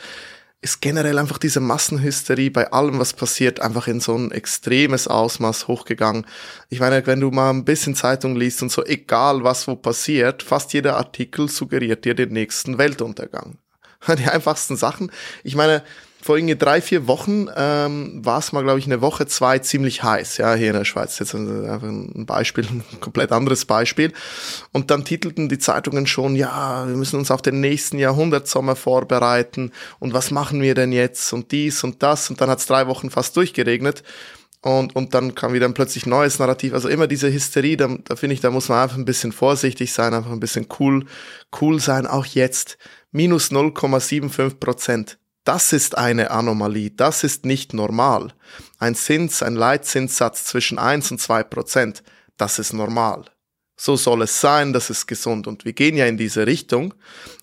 ist 0.61 0.81
generell 0.81 1.19
einfach 1.19 1.39
diese 1.39 1.61
Massenhysterie 1.61 2.51
bei 2.51 2.73
allem, 2.73 2.99
was 2.99 3.13
passiert, 3.13 3.61
einfach 3.61 3.87
in 3.87 4.01
so 4.01 4.17
ein 4.17 4.33
extremes 4.33 5.07
Ausmaß 5.07 5.69
hochgegangen. 5.69 6.27
Ich 6.69 6.81
meine, 6.81 7.07
wenn 7.07 7.21
du 7.21 7.31
mal 7.31 7.51
ein 7.51 7.65
bisschen 7.65 7.95
Zeitung 7.95 8.35
liest 8.35 8.63
und 8.63 8.73
so, 8.73 8.85
egal 8.85 9.45
was 9.45 9.69
wo 9.69 9.77
passiert, 9.77 10.43
fast 10.43 10.73
jeder 10.73 10.97
Artikel 10.97 11.49
suggeriert 11.49 12.05
dir 12.05 12.15
den 12.15 12.33
nächsten 12.33 12.77
Weltuntergang. 12.77 13.59
Die 14.09 14.27
einfachsten 14.27 14.77
Sachen. 14.77 15.13
Ich 15.45 15.55
meine, 15.55 15.85
vor 16.21 16.37
irgendwie 16.37 16.57
drei, 16.57 16.81
vier 16.81 17.07
Wochen 17.07 17.47
ähm, 17.57 18.25
war 18.25 18.39
es 18.39 18.53
mal, 18.53 18.63
glaube 18.63 18.79
ich, 18.81 18.87
eine 18.87 19.01
Woche, 19.01 19.27
zwei 19.27 19.61
ziemlich 19.61 20.03
heiß, 20.03 20.39
ja, 20.39 20.55
hier 20.55 20.69
in 20.69 20.77
der 20.77 20.85
Schweiz. 20.85 21.19
Jetzt 21.19 21.35
einfach 21.35 21.87
ein 21.87 22.27
Beispiel, 22.27 22.67
ein 22.93 23.01
komplett 23.01 23.31
anderes 23.33 23.65
Beispiel. 23.65 24.13
Und 24.73 24.91
dann 24.91 25.05
titelten 25.05 25.49
die 25.49 25.59
Zeitungen 25.59 26.07
schon, 26.07 26.35
ja, 26.35 26.87
wir 26.89 26.97
müssen 26.97 27.19
uns 27.19 27.31
auf 27.31 27.43
den 27.43 27.61
nächsten 27.61 27.99
Jahrhundertsommer 27.99 28.75
vorbereiten 28.75 29.71
und 30.01 30.13
was 30.13 30.31
machen 30.31 30.61
wir 30.61 30.75
denn 30.75 30.93
jetzt 30.93 31.33
und 31.33 31.53
dies 31.53 31.85
und 31.85 32.03
das. 32.03 32.29
Und 32.31 32.41
dann 32.41 32.51
hat 32.51 32.59
es 32.59 32.67
drei 32.67 32.89
Wochen 32.89 33.11
fast 33.11 33.37
durchgeregnet. 33.37 34.03
und, 34.61 34.97
und 34.97 35.15
dann 35.15 35.37
kam 35.37 35.53
wieder 35.53 35.67
ein 35.67 35.75
plötzlich 35.75 36.05
neues 36.05 36.41
Narrativ. 36.41 36.75
Also 36.75 36.89
immer 36.89 37.07
diese 37.07 37.33
Hysterie, 37.33 37.77
da, 37.77 37.97
da 38.05 38.17
finde 38.17 38.35
ich, 38.35 38.41
da 38.41 38.51
muss 38.51 38.69
man 38.69 38.83
einfach 38.83 38.97
ein 38.97 39.05
bisschen 39.05 39.31
vorsichtig 39.31 39.93
sein, 39.93 40.15
einfach 40.15 40.33
ein 40.33 40.41
bisschen 40.41 40.67
cool, 40.81 41.07
cool 41.61 41.79
sein, 41.81 42.09
auch 42.09 42.27
jetzt. 42.27 42.77
Minus 43.13 43.53
0,75 43.53 44.57
Prozent. 44.57 45.19
Das 45.49 45.73
ist 45.73 45.97
eine 45.97 46.31
Anomalie, 46.31 46.91
das 46.91 47.25
ist 47.25 47.47
nicht 47.47 47.73
normal. 47.73 48.35
Ein 48.79 48.95
Zins, 48.95 49.43
ein 49.43 49.55
Leitzinssatz 49.55 50.45
zwischen 50.45 50.79
1 50.79 51.11
und 51.13 51.23
2 51.23 51.43
Prozent, 51.45 52.03
das 52.37 52.59
ist 52.59 52.75
normal. 52.75 53.25
So 53.75 53.97
soll 53.97 54.21
es 54.21 54.43
sein, 54.43 54.75
das 54.75 54.91
ist 54.91 55.07
gesund. 55.07 55.47
Und 55.47 55.65
wir 55.65 55.73
gehen 55.73 55.97
ja 55.97 56.05
in 56.05 56.19
diese 56.19 56.47
Richtung. 56.47 56.93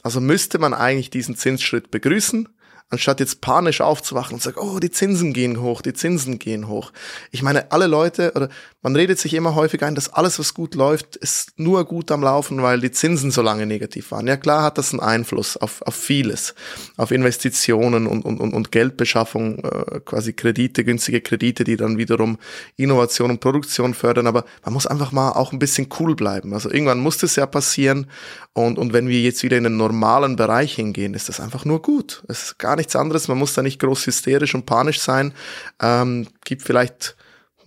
Also 0.04 0.22
müsste 0.22 0.60
man 0.60 0.76
eigentlich 0.76 1.10
diesen 1.10 1.36
Zinsschritt 1.36 1.90
begrüßen 1.90 2.48
anstatt 2.89 3.20
jetzt 3.20 3.42
panisch 3.42 3.82
aufzuwachen 3.82 4.36
und 4.36 4.42
sagen, 4.44 4.60
oh, 4.60 4.80
die 4.80 4.92
Zinsen 4.92 5.34
gehen 5.34 5.60
hoch, 5.60 5.82
die 5.82 5.94
Zinsen 5.94 6.38
gehen 6.38 6.68
hoch. 6.68 6.92
Ich 7.32 7.42
meine, 7.42 7.72
alle 7.72 7.88
Leute, 7.88 8.32
oder 8.36 8.50
man 8.84 8.96
redet 8.96 9.18
sich 9.18 9.34
immer 9.34 9.56
häufig 9.56 9.82
ein, 9.84 9.96
dass 9.96 10.13
alles, 10.13 10.38
was 10.38 10.54
gut 10.54 10.75
läuft, 10.75 11.15
ist 11.15 11.58
nur 11.58 11.86
gut 11.86 12.12
am 12.12 12.22
Laufen, 12.22 12.62
weil 12.62 12.80
die 12.80 12.92
Zinsen 12.92 13.32
so 13.32 13.42
lange 13.42 13.65
negativ 13.65 14.12
waren. 14.12 14.27
Ja, 14.27 14.38
klar 14.38 14.62
hat 14.62 14.77
das 14.77 14.94
einen 14.94 15.00
Einfluss 15.00 15.58
auf, 15.58 15.82
auf 15.82 15.96
vieles, 15.96 16.54
auf 16.96 17.10
Investitionen 17.10 18.06
und, 18.06 18.22
und, 18.24 18.39
und 18.39 18.72
Geldbeschaffung, 18.72 19.60
äh, 19.63 20.00
quasi 20.06 20.34
Kredite, 20.34 20.84
günstige 20.84 21.22
Kredite, 21.22 21.63
die 21.63 21.77
dann 21.77 21.98
wiederum 21.98 22.38
Innovation 22.77 23.32
und 23.32 23.39
Produktion 23.39 23.96
fördern, 23.96 24.27
aber 24.27 24.46
man 24.63 24.74
muss 24.74 24.86
einfach 24.86 25.12
mal 25.12 25.32
auch 25.32 25.51
ein 25.51 25.60
bisschen 25.60 25.88
cool 26.00 26.15
bleiben. 26.15 26.54
Also 26.54 26.70
irgendwann 26.70 27.00
muss 27.00 27.18
das 27.18 27.36
ja 27.36 27.48
passieren 27.48 28.06
und, 28.54 28.77
und 28.77 28.94
wenn 28.94 29.08
wir 29.08 29.20
jetzt 29.22 29.44
wieder 29.44 29.58
in 29.58 29.63
den 29.63 29.77
normalen 29.77 30.36
Bereich 30.36 30.75
hingehen, 30.75 31.13
ist 31.13 31.27
das 31.27 31.39
einfach 31.39 31.65
nur 31.65 31.82
gut. 31.82 32.24
Es 32.27 32.44
ist 32.44 32.60
gar 32.60 32.75
nichts 32.75 32.96
anderes, 32.96 33.27
man 33.27 33.38
muss 33.38 33.53
da 33.53 33.62
nicht 33.62 33.79
groß 33.79 34.08
hysterisch 34.08 34.55
und 34.55 34.65
panisch 34.65 35.00
sein, 35.00 35.34
ähm, 35.82 36.27
gibt 36.44 36.63
vielleicht 36.63 37.15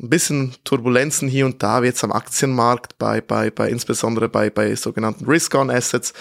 ein 0.01 0.11
bisschen 0.11 0.55
Turbulenzen 0.63 1.29
hier 1.29 1.45
und 1.45 1.63
da, 1.63 1.83
wie 1.83 1.87
jetzt 1.87 2.05
am 2.05 2.13
Aktienmarkt, 2.13 2.99
bei, 2.99 3.21
bei, 3.21 3.51
bei 3.51 3.69
insbesondere 3.69 4.29
bei, 4.29 4.49
bei 4.49 4.75
sogenannten 4.77 5.27
Risk-on-Assets, 5.27 6.13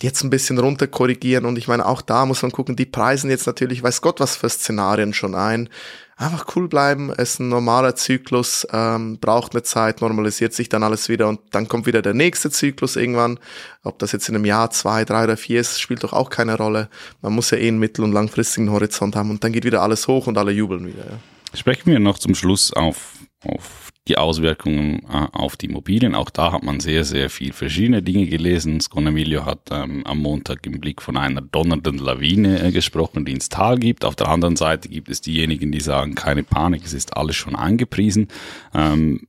die 0.00 0.06
jetzt 0.06 0.22
ein 0.22 0.30
bisschen 0.30 0.58
runter 0.58 0.86
korrigieren. 0.86 1.46
Und 1.46 1.56
ich 1.56 1.66
meine, 1.66 1.86
auch 1.86 2.02
da 2.02 2.26
muss 2.26 2.42
man 2.42 2.50
gucken, 2.50 2.76
die 2.76 2.84
preisen 2.84 3.30
jetzt 3.30 3.46
natürlich, 3.46 3.82
weiß 3.82 4.02
Gott, 4.02 4.20
was 4.20 4.36
für 4.36 4.50
Szenarien 4.50 5.14
schon 5.14 5.34
ein. 5.34 5.70
Einfach 6.16 6.46
cool 6.54 6.68
bleiben, 6.68 7.10
es 7.10 7.34
ist 7.34 7.40
ein 7.40 7.48
normaler 7.48 7.96
Zyklus, 7.96 8.66
ähm, 8.72 9.18
braucht 9.18 9.54
eine 9.54 9.62
Zeit, 9.62 10.02
normalisiert 10.02 10.52
sich 10.52 10.68
dann 10.68 10.82
alles 10.82 11.08
wieder 11.08 11.28
und 11.28 11.40
dann 11.50 11.68
kommt 11.68 11.86
wieder 11.86 12.02
der 12.02 12.14
nächste 12.14 12.50
Zyklus 12.50 12.96
irgendwann. 12.96 13.40
Ob 13.82 13.98
das 13.98 14.12
jetzt 14.12 14.28
in 14.28 14.36
einem 14.36 14.44
Jahr, 14.44 14.70
zwei, 14.70 15.04
drei 15.04 15.24
oder 15.24 15.36
vier 15.36 15.60
ist, 15.60 15.80
spielt 15.80 16.04
doch 16.04 16.12
auch 16.12 16.30
keine 16.30 16.56
Rolle. 16.56 16.88
Man 17.22 17.32
muss 17.32 17.50
ja 17.50 17.58
eh 17.58 17.68
einen 17.68 17.78
mittel- 17.78 18.04
und 18.04 18.12
langfristigen 18.12 18.70
Horizont 18.70 19.16
haben 19.16 19.30
und 19.30 19.42
dann 19.42 19.52
geht 19.52 19.64
wieder 19.64 19.82
alles 19.82 20.06
hoch 20.06 20.26
und 20.26 20.36
alle 20.36 20.52
jubeln 20.52 20.86
wieder. 20.86 21.04
Ja. 21.04 21.18
Sprechen 21.54 21.90
wir 21.90 21.98
noch 21.98 22.18
zum 22.18 22.34
Schluss 22.34 22.72
auf, 22.72 23.14
auf 23.44 23.91
die 24.08 24.18
Auswirkungen 24.18 25.04
äh, 25.08 25.28
auf 25.32 25.56
die 25.56 25.66
Immobilien. 25.66 26.14
Auch 26.14 26.30
da 26.30 26.52
hat 26.52 26.64
man 26.64 26.80
sehr, 26.80 27.04
sehr 27.04 27.30
viel 27.30 27.52
verschiedene 27.52 28.02
Dinge 28.02 28.26
gelesen. 28.26 28.80
Sconemilio 28.80 29.46
hat 29.46 29.68
ähm, 29.70 30.04
am 30.04 30.18
Montag 30.18 30.66
im 30.66 30.80
Blick 30.80 31.00
von 31.00 31.16
einer 31.16 31.40
donnernden 31.40 31.98
Lawine 31.98 32.60
äh, 32.60 32.72
gesprochen, 32.72 33.24
die 33.24 33.32
ins 33.32 33.48
Tal 33.48 33.78
gibt. 33.78 34.04
Auf 34.04 34.16
der 34.16 34.28
anderen 34.28 34.56
Seite 34.56 34.88
gibt 34.88 35.08
es 35.08 35.20
diejenigen, 35.20 35.70
die 35.70 35.80
sagen, 35.80 36.16
keine 36.16 36.42
Panik, 36.42 36.84
es 36.84 36.94
ist 36.94 37.16
alles 37.16 37.36
schon 37.36 37.54
eingepriesen. 37.54 38.26
Ähm, 38.74 39.28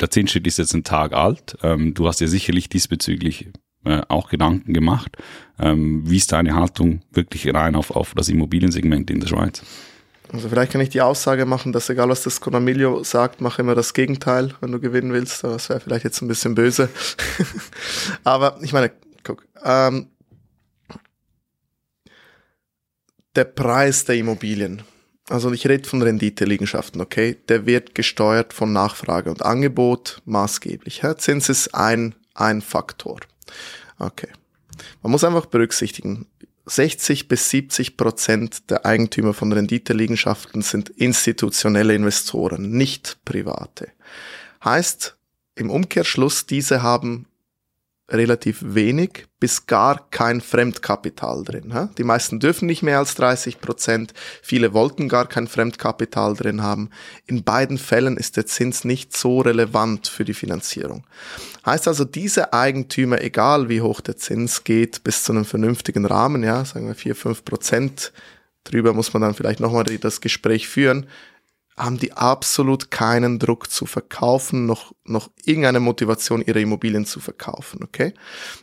der 0.00 0.10
Zinsschritt 0.10 0.46
ist 0.46 0.58
jetzt 0.58 0.74
ein 0.74 0.84
Tag 0.84 1.12
alt. 1.12 1.56
Ähm, 1.62 1.94
du 1.94 2.06
hast 2.06 2.20
ja 2.20 2.28
sicherlich 2.28 2.68
diesbezüglich 2.68 3.48
äh, 3.84 4.02
auch 4.08 4.28
Gedanken 4.28 4.74
gemacht. 4.74 5.16
Ähm, 5.58 6.08
wie 6.08 6.18
ist 6.18 6.30
deine 6.30 6.54
Haltung 6.54 7.02
wirklich 7.10 7.52
rein 7.52 7.74
auf, 7.74 7.90
auf 7.90 8.14
das 8.14 8.28
Immobiliensegment 8.28 9.10
in 9.10 9.18
der 9.18 9.26
Schweiz? 9.26 9.64
Also 10.32 10.48
vielleicht 10.48 10.72
kann 10.72 10.80
ich 10.80 10.88
die 10.88 11.02
Aussage 11.02 11.44
machen, 11.44 11.72
dass 11.72 11.90
egal 11.90 12.08
was 12.08 12.22
das 12.22 12.40
Conamilio 12.40 13.04
sagt, 13.04 13.42
mach 13.42 13.58
immer 13.58 13.74
das 13.74 13.92
Gegenteil, 13.92 14.54
wenn 14.60 14.72
du 14.72 14.80
gewinnen 14.80 15.12
willst. 15.12 15.44
Das 15.44 15.68
wäre 15.68 15.80
vielleicht 15.80 16.04
jetzt 16.04 16.22
ein 16.22 16.28
bisschen 16.28 16.54
böse. 16.54 16.88
Aber 18.24 18.58
ich 18.62 18.72
meine, 18.72 18.92
guck, 19.24 19.46
ähm, 19.62 20.08
der 23.36 23.44
Preis 23.44 24.06
der 24.06 24.16
Immobilien, 24.16 24.82
also 25.28 25.52
ich 25.52 25.66
rede 25.66 25.88
von 25.88 26.00
Renditeliegenschaften, 26.00 27.00
okay, 27.02 27.36
der 27.48 27.66
wird 27.66 27.94
gesteuert 27.94 28.54
von 28.54 28.72
Nachfrage 28.72 29.30
und 29.30 29.42
Angebot 29.42 30.22
maßgeblich. 30.24 31.02
Ja? 31.02 31.16
Zins 31.16 31.50
ist 31.50 31.74
ein, 31.74 32.14
ein 32.34 32.62
Faktor. 32.62 33.20
Okay. 33.98 34.28
Man 35.02 35.10
muss 35.10 35.24
einfach 35.24 35.46
berücksichtigen, 35.46 36.26
60 36.66 37.28
bis 37.28 37.50
70 37.50 37.96
Prozent 37.96 38.70
der 38.70 38.86
Eigentümer 38.86 39.34
von 39.34 39.52
Renditeliegenschaften 39.52 40.62
sind 40.62 40.88
institutionelle 40.90 41.94
Investoren, 41.94 42.70
nicht 42.70 43.18
private. 43.24 43.88
Heißt 44.64 45.16
im 45.54 45.70
Umkehrschluss, 45.70 46.46
diese 46.46 46.82
haben 46.82 47.26
relativ 48.12 48.58
wenig 48.62 49.26
bis 49.40 49.66
gar 49.66 50.08
kein 50.10 50.40
Fremdkapital 50.40 51.42
drin. 51.42 51.88
Die 51.98 52.04
meisten 52.04 52.38
dürfen 52.38 52.66
nicht 52.66 52.82
mehr 52.82 52.98
als 52.98 53.14
30 53.16 53.60
Prozent, 53.60 54.14
viele 54.42 54.72
wollten 54.72 55.08
gar 55.08 55.26
kein 55.26 55.48
Fremdkapital 55.48 56.34
drin 56.34 56.62
haben. 56.62 56.90
In 57.26 57.42
beiden 57.42 57.78
Fällen 57.78 58.16
ist 58.16 58.36
der 58.36 58.46
Zins 58.46 58.84
nicht 58.84 59.16
so 59.16 59.40
relevant 59.40 60.06
für 60.06 60.24
die 60.24 60.34
Finanzierung. 60.34 61.04
Heißt 61.66 61.88
also, 61.88 62.04
diese 62.04 62.52
Eigentümer, 62.52 63.20
egal 63.20 63.68
wie 63.68 63.80
hoch 63.80 64.00
der 64.00 64.16
Zins 64.16 64.62
geht, 64.62 65.02
bis 65.02 65.24
zu 65.24 65.32
einem 65.32 65.44
vernünftigen 65.44 66.06
Rahmen, 66.06 66.44
ja, 66.44 66.64
sagen 66.64 66.86
wir 66.86 66.94
4, 66.94 67.16
5 67.16 67.44
Prozent, 67.44 68.12
drüber 68.64 68.92
muss 68.92 69.12
man 69.12 69.22
dann 69.22 69.34
vielleicht 69.34 69.60
nochmal 69.60 69.84
das 69.84 70.20
Gespräch 70.20 70.68
führen, 70.68 71.06
haben 71.76 71.98
die 71.98 72.12
absolut 72.12 72.90
keinen 72.90 73.38
Druck 73.38 73.70
zu 73.70 73.86
verkaufen, 73.86 74.66
noch, 74.66 74.92
noch 75.04 75.30
irgendeine 75.44 75.80
Motivation, 75.80 76.42
ihre 76.42 76.60
Immobilien 76.60 77.06
zu 77.06 77.18
verkaufen, 77.18 77.80
okay? 77.82 78.12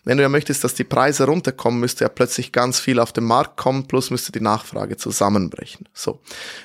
Wenn 0.03 0.17
du 0.17 0.23
ja 0.23 0.29
möchtest, 0.29 0.63
dass 0.63 0.75
die 0.75 0.83
Preise 0.83 1.25
runterkommen, 1.25 1.79
müsste 1.79 2.05
ja 2.05 2.09
plötzlich 2.09 2.51
ganz 2.51 2.79
viel 2.79 2.99
auf 2.99 3.11
den 3.11 3.23
Markt 3.23 3.57
kommen, 3.57 3.87
plus 3.87 4.11
müsste 4.11 4.31
die 4.31 4.41
Nachfrage 4.41 4.97
zusammenbrechen. 4.97 5.89
So. 5.93 6.19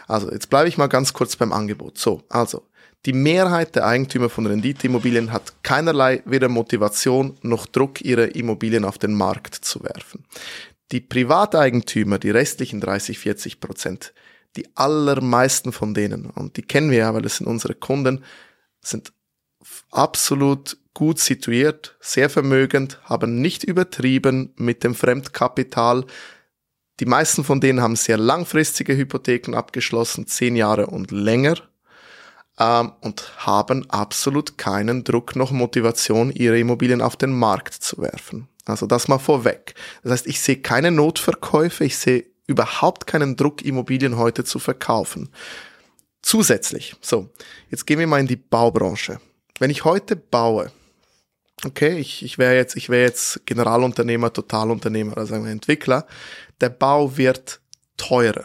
Also, 0.07 0.31
jetzt 0.31 0.51
bleibe 0.51 0.69
ich 0.69 0.77
mal 0.77 0.89
ganz 0.89 1.15
kurz 1.15 1.37
beim 1.37 1.53
Angebot. 1.53 1.97
So. 1.97 2.23
Also, 2.29 2.63
die 3.07 3.13
Mehrheit 3.13 3.75
der 3.75 3.87
Eigentümer 3.87 4.31
von 4.31 4.47
Renditeimmobilien 4.47 5.33
hat 5.33 5.63
keinerlei 5.63 6.23
weder 6.25 6.49
Motivation 6.49 7.37
noch 7.43 7.67
Druck, 7.67 8.01
ihre 8.03 8.25
Immobilien 8.25 8.85
auf 8.85 8.99
den 8.99 9.15
Markt 9.15 9.55
zu 9.55 9.83
werfen. 9.83 10.25
Die 10.93 11.01
Privateigentümer, 11.01 12.19
die 12.19 12.31
restlichen 12.31 12.81
30, 12.81 13.19
40 13.19 13.61
Prozent, 13.61 14.15
die 14.57 14.69
allermeisten 14.77 15.73
von 15.73 15.95
denen, 15.95 16.27
und 16.27 16.57
die 16.57 16.63
kennen 16.63 16.91
wir 16.91 16.99
ja, 16.99 17.15
weil 17.15 17.23
das 17.23 17.39
sind 17.39 17.47
unsere 17.47 17.75
Kunden, 17.75 18.25
sind 18.81 19.13
absolut 19.91 20.77
gut 20.93 21.19
situiert, 21.19 21.97
sehr 22.01 22.31
vermögend, 22.31 23.01
haben 23.05 23.41
nicht 23.41 23.65
übertrieben 23.65 24.53
mit 24.57 24.85
dem 24.85 24.95
Fremdkapital. 24.95 26.05
Die 27.01 27.07
meisten 27.07 27.43
von 27.43 27.61
denen 27.61 27.81
haben 27.81 27.97
sehr 27.97 28.17
langfristige 28.17 28.97
Hypotheken 28.97 29.57
abgeschlossen, 29.57 30.27
zehn 30.29 30.55
Jahre 30.55 30.87
und 30.87 31.11
länger, 31.11 31.57
ähm, 32.59 32.93
und 33.01 33.33
haben 33.39 33.91
absolut 33.91 34.59
keinen 34.59 35.03
Druck 35.03 35.35
noch 35.35 35.51
Motivation, 35.51 36.31
ihre 36.31 36.59
Immobilien 36.59 37.03
auf 37.03 37.17
den 37.17 37.33
Markt 37.33 37.75
zu 37.75 37.99
werfen. 37.99 38.49
Also 38.65 38.87
das 38.87 39.09
mal 39.09 39.19
vorweg. 39.19 39.75
Das 40.03 40.13
heißt, 40.13 40.27
ich 40.27 40.41
sehe 40.41 40.59
keine 40.59 40.91
Notverkäufe, 40.91 41.85
ich 41.85 41.99
sehe 41.99 42.25
überhaupt 42.47 43.07
keinen 43.07 43.37
Druck, 43.37 43.63
Immobilien 43.63 44.17
heute 44.17 44.45
zu 44.45 44.59
verkaufen. 44.59 45.31
Zusätzlich, 46.23 46.97
so, 47.01 47.31
jetzt 47.71 47.87
gehen 47.87 47.99
wir 47.99 48.07
mal 48.07 48.21
in 48.21 48.27
die 48.27 48.37
Baubranche. 48.37 49.21
Wenn 49.59 49.71
ich 49.71 49.85
heute 49.85 50.17
baue, 50.17 50.71
okay, 51.65 51.99
ich, 51.99 52.25
ich 52.25 52.39
wäre 52.39 52.55
jetzt, 52.55 52.77
ich 52.77 52.89
wäre 52.89 53.03
jetzt 53.03 53.45
Generalunternehmer, 53.47 54.33
Totalunternehmer, 54.33 55.19
also 55.19 55.35
ein 55.35 55.47
Entwickler, 55.47 56.07
der 56.61 56.71
Bau 56.71 57.17
wird 57.17 57.61
teurer. 57.97 58.45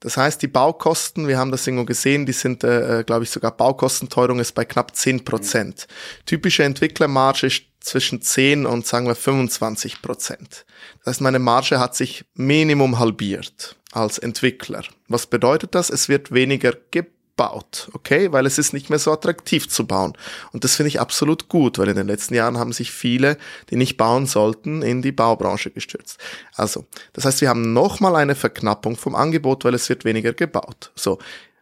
Das 0.00 0.16
heißt, 0.16 0.42
die 0.42 0.48
Baukosten, 0.48 1.28
wir 1.28 1.38
haben 1.38 1.50
das 1.50 1.66
irgendwo 1.66 1.86
gesehen, 1.86 2.26
die 2.26 2.32
sind, 2.32 2.62
äh, 2.62 3.00
äh 3.00 3.04
glaube 3.04 3.24
ich, 3.24 3.30
sogar 3.30 3.56
Baukostenteuerung 3.56 4.38
ist 4.38 4.52
bei 4.52 4.64
knapp 4.64 4.94
10 4.94 5.24
Prozent. 5.24 5.86
Mhm. 5.88 6.26
Typische 6.26 6.62
Entwicklermarge 6.62 7.46
ist 7.46 7.62
zwischen 7.84 8.22
10 8.22 8.66
und 8.66 8.86
sagen 8.86 9.06
wir 9.06 9.14
25 9.14 10.02
Prozent. 10.02 10.64
Das 11.00 11.14
heißt, 11.14 11.20
meine 11.20 11.38
Marge 11.38 11.78
hat 11.78 11.94
sich 11.94 12.24
Minimum 12.34 12.98
halbiert 12.98 13.76
als 13.92 14.18
Entwickler. 14.18 14.82
Was 15.08 15.26
bedeutet 15.26 15.74
das? 15.74 15.90
Es 15.90 16.08
wird 16.08 16.32
weniger 16.32 16.74
gebaut, 16.90 17.90
okay? 17.92 18.32
Weil 18.32 18.46
es 18.46 18.58
ist 18.58 18.72
nicht 18.72 18.90
mehr 18.90 18.98
so 18.98 19.12
attraktiv 19.12 19.68
zu 19.68 19.86
bauen. 19.86 20.14
Und 20.52 20.64
das 20.64 20.76
finde 20.76 20.88
ich 20.88 21.00
absolut 21.00 21.48
gut, 21.48 21.78
weil 21.78 21.88
in 21.88 21.96
den 21.96 22.06
letzten 22.06 22.34
Jahren 22.34 22.58
haben 22.58 22.72
sich 22.72 22.90
viele, 22.90 23.36
die 23.70 23.76
nicht 23.76 23.96
bauen 23.96 24.26
sollten, 24.26 24.82
in 24.82 25.02
die 25.02 25.12
Baubranche 25.12 25.70
gestürzt. 25.70 26.18
Also, 26.54 26.86
das 27.12 27.24
heißt, 27.24 27.42
wir 27.42 27.50
haben 27.50 27.72
nochmal 27.72 28.16
eine 28.16 28.34
Verknappung 28.34 28.96
vom 28.96 29.14
Angebot, 29.14 29.64
weil 29.64 29.74
es 29.74 29.88
wird 29.88 30.04
weniger 30.04 30.32
gebaut. 30.32 30.90
So. 30.94 31.18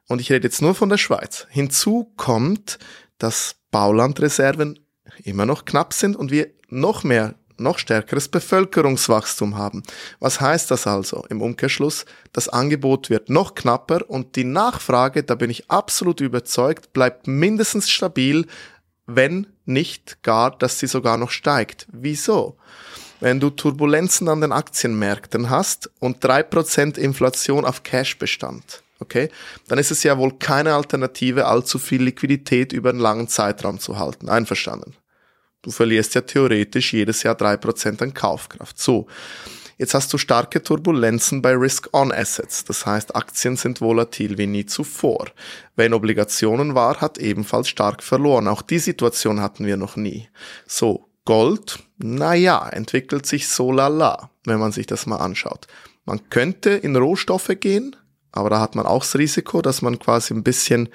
Und 0.09 0.21
ich 0.21 0.31
rede 0.31 0.47
jetzt 0.47 0.63
nur 0.63 0.75
von 0.75 0.89
der 0.89 0.99
Schweiz. 0.99 1.47
Hinzu 1.51 2.13
kommt, 2.17 2.79
dass 3.19 3.57
Baulandreserven 3.71 4.79
immer 5.25 5.46
noch 5.46 5.64
knapp 5.64 5.92
sind 5.92 6.16
und 6.16 6.31
wir 6.31 6.48
noch 6.68 7.05
mehr 7.05 7.35
noch 7.59 7.79
stärkeres 7.79 8.29
Bevölkerungswachstum 8.29 9.57
haben. 9.57 9.83
Was 10.20 10.40
heißt 10.40 10.70
das 10.70 10.87
also 10.87 11.25
im 11.29 11.40
Umkehrschluss? 11.40 12.05
Das 12.33 12.48
Angebot 12.48 13.09
wird 13.09 13.31
noch 13.31 13.55
knapper 13.55 14.09
und 14.09 14.37
die 14.37 14.44
Nachfrage, 14.44 15.22
da 15.22 15.35
bin 15.35 15.51
ich 15.51 15.70
absolut 15.70 16.20
überzeugt, 16.20 16.92
bleibt 16.92 17.27
mindestens 17.27 17.90
stabil, 17.90 18.46
wenn 19.07 19.46
nicht 19.64 20.22
gar, 20.22 20.57
dass 20.57 20.79
sie 20.79 20.87
sogar 20.87 21.16
noch 21.16 21.31
steigt. 21.31 21.87
Wieso? 21.92 22.57
Wenn 23.20 23.38
du 23.38 23.51
Turbulenzen 23.51 24.29
an 24.29 24.40
den 24.40 24.53
Aktienmärkten 24.53 25.48
hast 25.48 25.90
und 26.01 26.25
drei 26.25 26.42
Prozent 26.42 26.98
Inflation 26.98 27.64
auf 27.64 27.85
Cashbestand, 27.85 28.83
okay, 28.98 29.29
dann 29.68 29.79
ist 29.79 29.92
es 29.92 30.03
ja 30.03 30.18
wohl 30.18 30.38
keine 30.38 30.75
Alternative, 30.75 31.46
allzu 31.46 31.79
viel 31.79 32.03
Liquidität 32.03 32.72
über 32.72 32.90
einen 32.90 32.98
langen 32.98 33.29
Zeitraum 33.29 33.79
zu 33.79 33.98
halten. 33.98 34.29
Einverstanden? 34.29 34.96
Du 35.62 35.70
verlierst 35.70 36.14
ja 36.14 36.20
theoretisch 36.20 36.92
jedes 36.92 37.22
Jahr 37.22 37.35
drei 37.35 37.57
Prozent 37.57 38.03
an 38.03 38.14
Kaufkraft. 38.14 38.79
So. 38.79 39.07
Jetzt 39.79 39.94
hast 39.94 40.12
du 40.12 40.18
starke 40.18 40.62
Turbulenzen 40.62 41.42
bei 41.42 41.55
Risk-on-Assets. 41.55 42.64
Das 42.64 42.87
heißt, 42.87 43.16
Aktien 43.16 43.57
sind 43.57 43.81
volatil 43.81 44.38
wie 44.38 44.46
nie 44.46 44.66
zuvor. 44.66 45.27
Wer 45.75 45.87
in 45.87 45.94
Obligationen 45.94 46.75
war, 46.75 47.01
hat 47.01 47.18
ebenfalls 47.18 47.68
stark 47.68 48.03
verloren. 48.03 48.46
Auch 48.46 48.62
die 48.62 48.79
Situation 48.79 49.40
hatten 49.40 49.64
wir 49.66 49.77
noch 49.77 49.96
nie. 49.96 50.29
So. 50.66 51.09
Gold, 51.25 51.79
naja, 51.98 52.68
entwickelt 52.68 53.27
sich 53.27 53.46
so 53.46 53.70
lala, 53.70 54.31
wenn 54.44 54.59
man 54.59 54.72
sich 54.72 54.87
das 54.87 55.07
mal 55.07 55.18
anschaut. 55.18 55.68
Man 56.05 56.29
könnte 56.31 56.70
in 56.70 56.96
Rohstoffe 56.96 57.53
gehen, 57.61 57.94
aber 58.33 58.51
da 58.51 58.61
hat 58.61 58.75
man 58.75 58.87
auch 58.87 59.03
das 59.03 59.16
Risiko, 59.16 59.62
dass 59.62 59.83
man 59.83 59.99
quasi 59.99 60.35
ein 60.35 60.42
bisschen, 60.42 60.88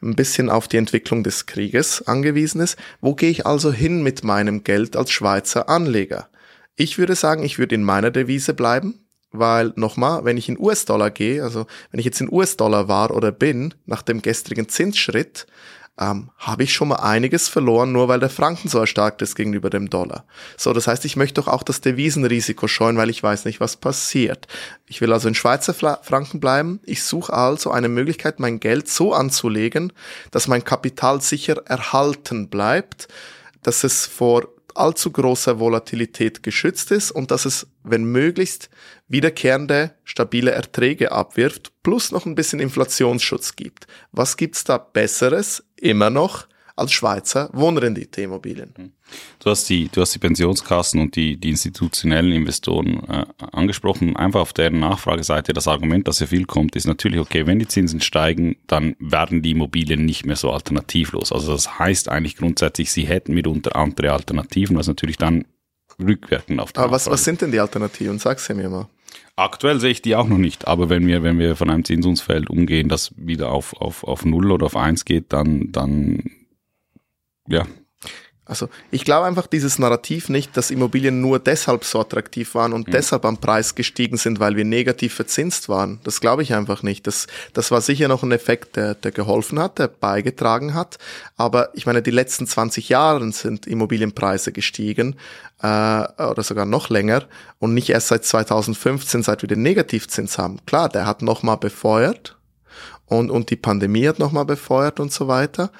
ein 0.00 0.14
bisschen 0.14 0.48
auf 0.48 0.68
die 0.68 0.76
Entwicklung 0.76 1.24
des 1.24 1.46
Krieges 1.46 2.06
angewiesen 2.06 2.60
ist. 2.60 2.78
Wo 3.00 3.14
gehe 3.14 3.30
ich 3.30 3.44
also 3.44 3.72
hin 3.72 4.02
mit 4.02 4.24
meinem 4.24 4.64
Geld 4.64 4.96
als 4.96 5.10
Schweizer 5.10 5.68
Anleger? 5.68 6.28
Ich 6.76 6.98
würde 6.98 7.16
sagen, 7.16 7.42
ich 7.42 7.58
würde 7.58 7.74
in 7.74 7.82
meiner 7.82 8.10
Devise 8.10 8.54
bleiben, 8.54 9.06
weil 9.32 9.72
nochmal, 9.76 10.24
wenn 10.24 10.36
ich 10.36 10.48
in 10.48 10.58
US-Dollar 10.58 11.10
gehe, 11.10 11.42
also 11.42 11.66
wenn 11.90 11.98
ich 11.98 12.06
jetzt 12.06 12.20
in 12.20 12.32
US-Dollar 12.32 12.86
war 12.86 13.10
oder 13.10 13.32
bin, 13.32 13.74
nach 13.86 14.02
dem 14.02 14.22
gestrigen 14.22 14.68
Zinsschritt, 14.68 15.46
ähm, 15.98 16.30
habe 16.38 16.62
ich 16.62 16.72
schon 16.72 16.88
mal 16.88 16.96
einiges 16.96 17.48
verloren, 17.48 17.92
nur 17.92 18.08
weil 18.08 18.20
der 18.20 18.28
Franken 18.28 18.68
so 18.68 18.78
erstarkt 18.78 19.22
ist 19.22 19.34
gegenüber 19.34 19.70
dem 19.70 19.88
Dollar. 19.88 20.24
So, 20.56 20.72
das 20.72 20.86
heißt, 20.86 21.04
ich 21.04 21.16
möchte 21.16 21.40
doch 21.40 21.48
auch 21.48 21.62
das 21.62 21.80
Devisenrisiko 21.80 22.68
scheuen, 22.68 22.96
weil 22.96 23.10
ich 23.10 23.22
weiß 23.22 23.46
nicht, 23.46 23.60
was 23.60 23.76
passiert. 23.76 24.46
Ich 24.86 25.00
will 25.00 25.12
also 25.12 25.28
in 25.28 25.34
Schweizer 25.34 25.74
Franken 25.74 26.40
bleiben. 26.40 26.80
Ich 26.84 27.02
suche 27.02 27.32
also 27.32 27.70
eine 27.70 27.88
Möglichkeit, 27.88 28.40
mein 28.40 28.60
Geld 28.60 28.88
so 28.88 29.14
anzulegen, 29.14 29.92
dass 30.30 30.48
mein 30.48 30.64
Kapital 30.64 31.20
sicher 31.22 31.62
erhalten 31.66 32.48
bleibt, 32.48 33.08
dass 33.62 33.82
es 33.82 34.06
vor 34.06 34.48
allzu 34.78 35.10
großer 35.10 35.58
Volatilität 35.58 36.42
geschützt 36.42 36.90
ist 36.90 37.10
und 37.10 37.30
dass 37.30 37.44
es, 37.44 37.66
wenn 37.82 38.04
möglichst, 38.04 38.70
wiederkehrende, 39.08 39.94
stabile 40.04 40.50
Erträge 40.50 41.12
abwirft, 41.12 41.72
plus 41.82 42.12
noch 42.12 42.26
ein 42.26 42.34
bisschen 42.34 42.60
Inflationsschutz 42.60 43.56
gibt. 43.56 43.86
Was 44.12 44.36
gibt's 44.36 44.64
da 44.64 44.78
Besseres? 44.78 45.64
Immer 45.76 46.10
noch 46.10 46.46
als 46.76 46.92
Schweizer 46.92 47.48
Wohnrendite-Immobilien. 47.52 48.74
Mhm. 48.76 48.92
Du 49.38 49.50
hast 49.50 49.68
die, 49.68 49.88
du 49.88 50.00
hast 50.00 50.14
die 50.14 50.18
Pensionskassen 50.18 51.00
und 51.00 51.16
die, 51.16 51.38
die 51.38 51.50
institutionellen 51.50 52.32
Investoren 52.32 53.02
äh, 53.08 53.24
angesprochen. 53.52 54.16
Einfach 54.16 54.40
auf 54.40 54.52
deren 54.52 54.80
Nachfrageseite 54.80 55.52
das 55.52 55.68
Argument, 55.68 56.06
das 56.06 56.18
sehr 56.18 56.28
viel 56.28 56.44
kommt, 56.44 56.76
ist 56.76 56.86
natürlich, 56.86 57.18
okay, 57.18 57.46
wenn 57.46 57.58
die 57.58 57.68
Zinsen 57.68 58.00
steigen, 58.00 58.56
dann 58.66 58.94
werden 58.98 59.42
die 59.42 59.52
Immobilien 59.52 60.04
nicht 60.04 60.26
mehr 60.26 60.36
so 60.36 60.50
alternativlos. 60.50 61.32
Also 61.32 61.52
das 61.52 61.78
heißt 61.78 62.08
eigentlich 62.08 62.36
grundsätzlich, 62.36 62.92
sie 62.92 63.06
hätten 63.06 63.34
mitunter 63.34 63.74
andere 63.74 64.12
Alternativen, 64.12 64.76
was 64.76 64.86
natürlich 64.86 65.16
dann 65.16 65.46
rückwirkend 65.98 66.60
auf 66.60 66.72
die 66.72 66.80
Aber 66.80 66.92
was, 66.92 67.06
was 67.06 67.24
sind 67.24 67.40
denn 67.40 67.52
die 67.52 67.60
Alternativen? 67.60 68.18
Sag 68.18 68.38
sie 68.38 68.54
mir 68.54 68.68
mal. 68.68 68.86
Aktuell 69.34 69.80
sehe 69.80 69.90
ich 69.90 70.02
die 70.02 70.16
auch 70.16 70.28
noch 70.28 70.38
nicht, 70.38 70.66
aber 70.66 70.88
wenn 70.88 71.06
wir, 71.06 71.22
wenn 71.22 71.38
wir 71.38 71.56
von 71.56 71.70
einem 71.70 71.84
Zinsungsfeld 71.84 72.48
umgehen, 72.48 72.88
das 72.88 73.12
wieder 73.16 73.50
auf, 73.50 73.74
auf, 73.80 74.02
auf 74.04 74.24
null 74.24 74.50
oder 74.50 74.66
auf 74.66 74.76
eins 74.76 75.04
geht, 75.04 75.32
dann, 75.32 75.72
dann 75.72 76.22
ja. 77.46 77.66
Also 78.48 78.68
ich 78.92 79.04
glaube 79.04 79.26
einfach 79.26 79.48
dieses 79.48 79.80
Narrativ 79.80 80.28
nicht, 80.28 80.56
dass 80.56 80.70
Immobilien 80.70 81.20
nur 81.20 81.40
deshalb 81.40 81.82
so 81.82 81.98
attraktiv 81.98 82.54
waren 82.54 82.72
und 82.72 82.86
mhm. 82.86 82.92
deshalb 82.92 83.24
am 83.24 83.38
Preis 83.38 83.74
gestiegen 83.74 84.16
sind, 84.18 84.38
weil 84.38 84.54
wir 84.54 84.64
negativ 84.64 85.14
verzinst 85.14 85.68
waren. 85.68 85.98
Das 86.04 86.20
glaube 86.20 86.44
ich 86.44 86.54
einfach 86.54 86.84
nicht. 86.84 87.08
Das, 87.08 87.26
das 87.54 87.72
war 87.72 87.80
sicher 87.80 88.06
noch 88.06 88.22
ein 88.22 88.30
Effekt, 88.30 88.76
der, 88.76 88.94
der 88.94 89.10
geholfen 89.10 89.58
hat, 89.58 89.80
der 89.80 89.88
beigetragen 89.88 90.74
hat. 90.74 90.98
Aber 91.36 91.70
ich 91.74 91.86
meine, 91.86 92.02
die 92.02 92.12
letzten 92.12 92.46
20 92.46 92.88
Jahre 92.88 93.32
sind 93.32 93.66
Immobilienpreise 93.66 94.52
gestiegen 94.52 95.16
äh, 95.60 95.66
oder 95.66 96.44
sogar 96.44 96.66
noch 96.66 96.88
länger 96.88 97.24
und 97.58 97.74
nicht 97.74 97.90
erst 97.90 98.08
seit 98.08 98.24
2015, 98.24 99.24
seit 99.24 99.42
wir 99.42 99.48
den 99.48 99.62
Negativzins 99.62 100.38
haben. 100.38 100.64
Klar, 100.66 100.88
der 100.88 101.04
hat 101.04 101.20
nochmal 101.20 101.56
befeuert 101.56 102.36
und, 103.06 103.32
und 103.32 103.50
die 103.50 103.56
Pandemie 103.56 104.06
hat 104.06 104.20
nochmal 104.20 104.44
befeuert 104.44 105.00
und 105.00 105.10
so 105.10 105.26
weiter. 105.26 105.72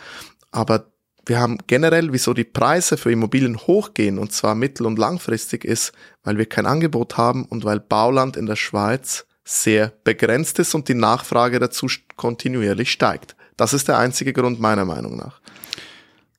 Aber 0.51 0.87
wir 1.27 1.41
haben 1.41 1.59
generell, 1.67 2.13
wieso 2.13 2.35
die 2.35 2.45
Preise 2.45 2.97
für 2.97 3.11
Immobilien 3.11 3.59
hochgehen 3.59 4.19
und 4.19 4.33
zwar 4.33 4.55
mittel- 4.55 4.87
und 4.87 4.99
langfristig 4.99 5.65
ist, 5.65 5.93
weil 6.23 6.39
wir 6.39 6.47
kein 6.47 6.67
Angebot 6.67 7.17
haben 7.17 7.45
und 7.45 7.65
weil 7.65 7.81
Bauland 7.81 8.37
in 8.37 8.47
der 8.47 8.57
Schweiz 8.57 9.27
sehr 9.45 9.93
begrenzt 10.05 10.59
ist 10.61 10.75
und 10.75 10.89
die 10.89 10.95
Nachfrage 10.95 11.59
dazu 11.59 11.89
kontinuierlich 12.17 12.91
steigt. 12.91 13.37
Das 13.57 13.73
ist 13.73 13.89
der 13.89 13.99
einzige 13.99 14.33
Grund 14.33 14.61
meiner 14.61 14.85
Meinung 14.85 15.17
nach. 15.17 15.41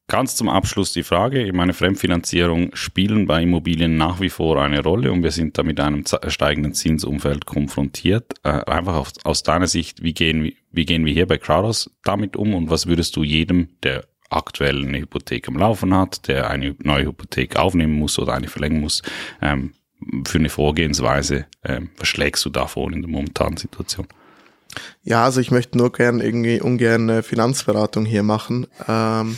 Ganz 0.10 0.38
zum 0.38 0.48
Abschluss 0.48 0.94
die 0.94 1.04
Frage, 1.04 1.44
ich 1.44 1.52
meine, 1.52 1.74
Fremdfinanzierung 1.74 2.74
spielen 2.74 3.28
bei 3.28 3.44
Immobilien 3.44 3.98
nach 3.98 4.22
wie 4.22 4.30
vor 4.30 4.62
eine 4.62 4.82
Rolle 4.82 5.12
und 5.12 5.22
wir 5.22 5.32
sind 5.32 5.58
da 5.58 5.64
mit 5.64 5.82
einem 5.82 6.06
steigenden 6.30 6.74
Zinsumfeld 6.74 7.46
konfrontiert. 7.46 8.36
Äh, 8.44 8.64
einfach 8.68 8.96
auf, 8.96 9.12
aus 9.26 9.44
deiner 9.44 9.68
Sicht, 9.68 10.04
wie 10.04 10.14
gehen, 10.14 10.54
wie 10.72 10.86
gehen 10.86 11.06
wir 11.06 11.12
hier 11.12 11.28
bei 11.28 11.38
Crowdhouse 11.38 11.92
damit 12.06 12.38
um 12.38 12.54
und 12.54 12.70
was 12.70 12.88
würdest 12.88 13.18
du 13.18 13.24
jedem, 13.24 13.68
der 13.84 14.06
aktuell 14.30 14.86
eine 14.86 15.00
Hypothek 15.00 15.48
am 15.48 15.58
Laufen 15.58 15.94
hat, 15.94 16.28
der 16.28 16.50
eine 16.50 16.76
neue 16.80 17.08
Hypothek 17.08 17.56
aufnehmen 17.56 17.94
muss 17.94 18.20
oder 18.20 18.34
eine 18.34 18.48
verlängern 18.48 18.82
muss, 18.82 19.02
ähm, 19.42 19.74
für 20.26 20.38
eine 20.38 20.50
Vorgehensweise, 20.50 21.46
ähm, 21.64 21.90
was 21.98 22.08
schlägst 22.08 22.46
du 22.46 22.50
da 22.50 22.70
in 22.76 23.02
der 23.02 23.10
momentanen 23.10 23.58
Situation? 23.58 24.08
Ja, 25.04 25.24
also 25.24 25.42
ich 25.42 25.52
möchte 25.52 25.78
nur 25.78 25.92
gern 25.92 26.20
irgendwie 26.20 26.62
ungern 26.62 27.10
eine 27.10 27.24
Finanzberatung 27.24 28.06
hier 28.06 28.24
machen. 28.24 28.68
Ähm, 28.88 29.38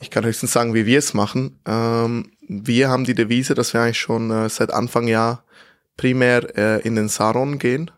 ich 0.00 0.10
kann 0.10 0.24
höchstens 0.24 0.52
sagen, 0.52 0.74
wie 0.74 0.86
wir 0.86 0.98
es 0.98 1.14
machen. 1.14 1.58
Ähm, 1.66 2.32
wir 2.48 2.88
haben 2.88 3.04
die 3.04 3.14
Devise, 3.14 3.54
dass 3.54 3.72
wir 3.72 3.80
eigentlich 3.80 3.98
schon 3.98 4.30
äh, 4.30 4.48
seit 4.48 4.72
Anfang 4.72 5.08
Jahr 5.08 5.44
primär 5.96 6.56
äh, 6.56 6.80
in 6.82 6.96
den 6.96 7.08
Saron 7.08 7.58
gehen, 7.58 7.90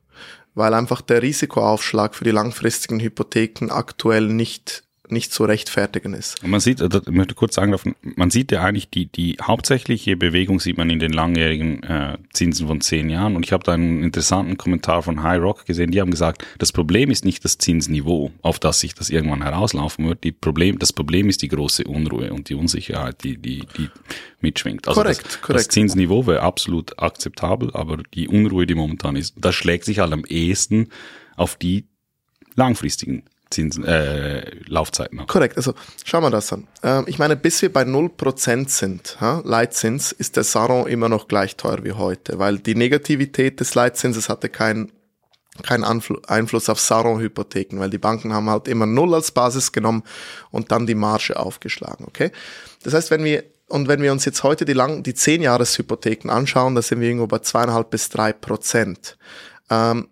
weil 0.55 0.75
einfach 0.75 1.01
der 1.01 1.23
Risikoaufschlag 1.23 2.15
für 2.15 2.25
die 2.25 2.31
langfristigen 2.31 3.01
Hypotheken 3.01 3.71
aktuell 3.71 4.29
nicht 4.29 4.85
nicht 5.13 5.33
zu 5.33 5.45
rechtfertigen 5.45 6.15
ist. 6.15 6.43
Und 6.43 6.51
man 6.51 6.61
sieht, 6.61 6.81
ich 6.81 7.07
möchte 7.09 7.35
kurz 7.35 7.55
sagen, 7.55 7.75
man 8.03 8.31
sieht 8.31 8.53
ja 8.53 8.63
eigentlich 8.63 8.91
die, 8.91 9.07
die 9.07 9.37
hauptsächliche 9.41 10.17
Bewegung 10.17 10.61
sieht 10.61 10.77
man 10.77 10.91
in 10.91 10.99
den 10.99 11.13
langjährigen 11.13 11.83
äh, 11.83 12.19
Zinsen 12.33 12.67
von 12.67 12.81
zehn 12.81 13.11
Jahren. 13.11 13.37
Und 13.37 13.45
ich 13.45 13.53
habe 13.53 13.65
da 13.65 13.73
einen 13.73 14.03
interessanten 14.03 14.57
Kommentar 14.57 15.03
von 15.03 15.23
High 15.23 15.41
Rock 15.41 15.67
gesehen. 15.67 15.91
Die 15.91 16.01
haben 16.01 16.11
gesagt, 16.11 16.45
das 16.59 16.73
Problem 16.73 17.11
ist 17.11 17.25
nicht 17.25 17.45
das 17.45 17.59
Zinsniveau, 17.59 18.31
auf 18.43 18.59
das 18.59 18.81
sich 18.81 18.95
das 18.95 19.11
irgendwann 19.11 19.43
herauslaufen 19.43 20.07
wird. 20.07 20.25
Die 20.25 20.33
Problem, 20.33 20.79
das 20.79 20.93
Problem 20.93 21.29
ist 21.29 21.43
die 21.43 21.49
große 21.49 21.85
Unruhe 21.85 22.33
und 22.33 22.49
die 22.49 22.55
Unsicherheit, 22.55 23.25
die, 23.25 23.37
die, 23.37 23.65
die 23.77 23.89
mitschwingt. 24.41 24.89
Also 24.89 25.01
korrekt, 25.01 25.25
das, 25.25 25.41
korrekt. 25.41 25.67
Das 25.67 25.69
Zinsniveau 25.69 26.27
wäre 26.27 26.43
absolut 26.43 26.99
akzeptabel, 26.99 27.71
aber 27.75 27.99
die 28.15 28.29
Unruhe, 28.29 28.67
die 28.67 28.75
momentan 28.75 29.17
ist, 29.17 29.35
das 29.37 29.55
schlägt 29.55 29.85
sich 29.85 29.99
halt 29.99 30.13
am 30.13 30.25
ehesten 30.25 30.89
auf 31.37 31.57
die 31.57 31.87
langfristigen 32.55 33.25
Zinsen, 33.51 33.85
äh, 33.85 34.51
Laufzeiten. 34.67 35.27
Korrekt, 35.27 35.57
also 35.57 35.75
schauen 36.05 36.23
wir 36.23 36.31
das 36.31 36.53
an. 36.53 36.67
Ähm, 36.83 37.05
ich 37.07 37.19
meine, 37.19 37.37
bis 37.37 37.63
wir 37.63 37.73
bei 37.73 37.83
0% 37.83 38.69
sind, 38.69 39.21
ha, 39.21 39.43
Leitzins, 39.45 40.13
ist 40.13 40.37
der 40.37 40.45
Saron 40.45 40.87
immer 40.87 41.09
noch 41.09 41.29
gleich 41.29 41.57
teuer 41.57 41.85
wie 41.85 41.93
heute, 41.93 42.39
weil 42.39 42.59
die 42.59 42.75
Negativität 42.75 43.61
des 43.61 43.75
Leitzinses 43.75 44.29
hatte 44.29 44.49
keinen 44.49 44.93
kein 45.63 45.83
Einfluss 45.83 46.69
auf 46.69 46.79
Saron-Hypotheken, 46.79 47.81
weil 47.81 47.91
die 47.91 47.99
Banken 47.99 48.33
haben 48.33 48.49
halt 48.49 48.69
immer 48.69 48.87
Null 48.87 49.13
als 49.13 49.33
Basis 49.33 49.73
genommen 49.73 50.05
und 50.53 50.71
dann 50.71 50.87
die 50.87 50.95
Marge 50.95 51.37
aufgeschlagen, 51.37 52.07
okay? 52.07 52.31
Das 52.85 52.95
heißt, 52.95 53.11
wenn 53.11 53.25
wir 53.25 53.43
und 53.69 53.87
wenn 53.87 54.01
wir 54.01 54.13
uns 54.13 54.25
jetzt 54.25 54.43
heute 54.45 54.65
die 54.65 54.73
lang, 54.73 55.03
die 55.03 55.13
10-Jahres-Hypotheken 55.13 56.31
anschauen, 56.31 56.75
da 56.75 56.81
sind 56.81 57.01
wir 57.01 57.09
irgendwo 57.09 57.27
bei 57.27 57.41
zweieinhalb 57.41 57.91
bis 57.91 58.09
drei 58.09 58.33
Prozent. 58.33 59.19
Ähm, 59.69 60.09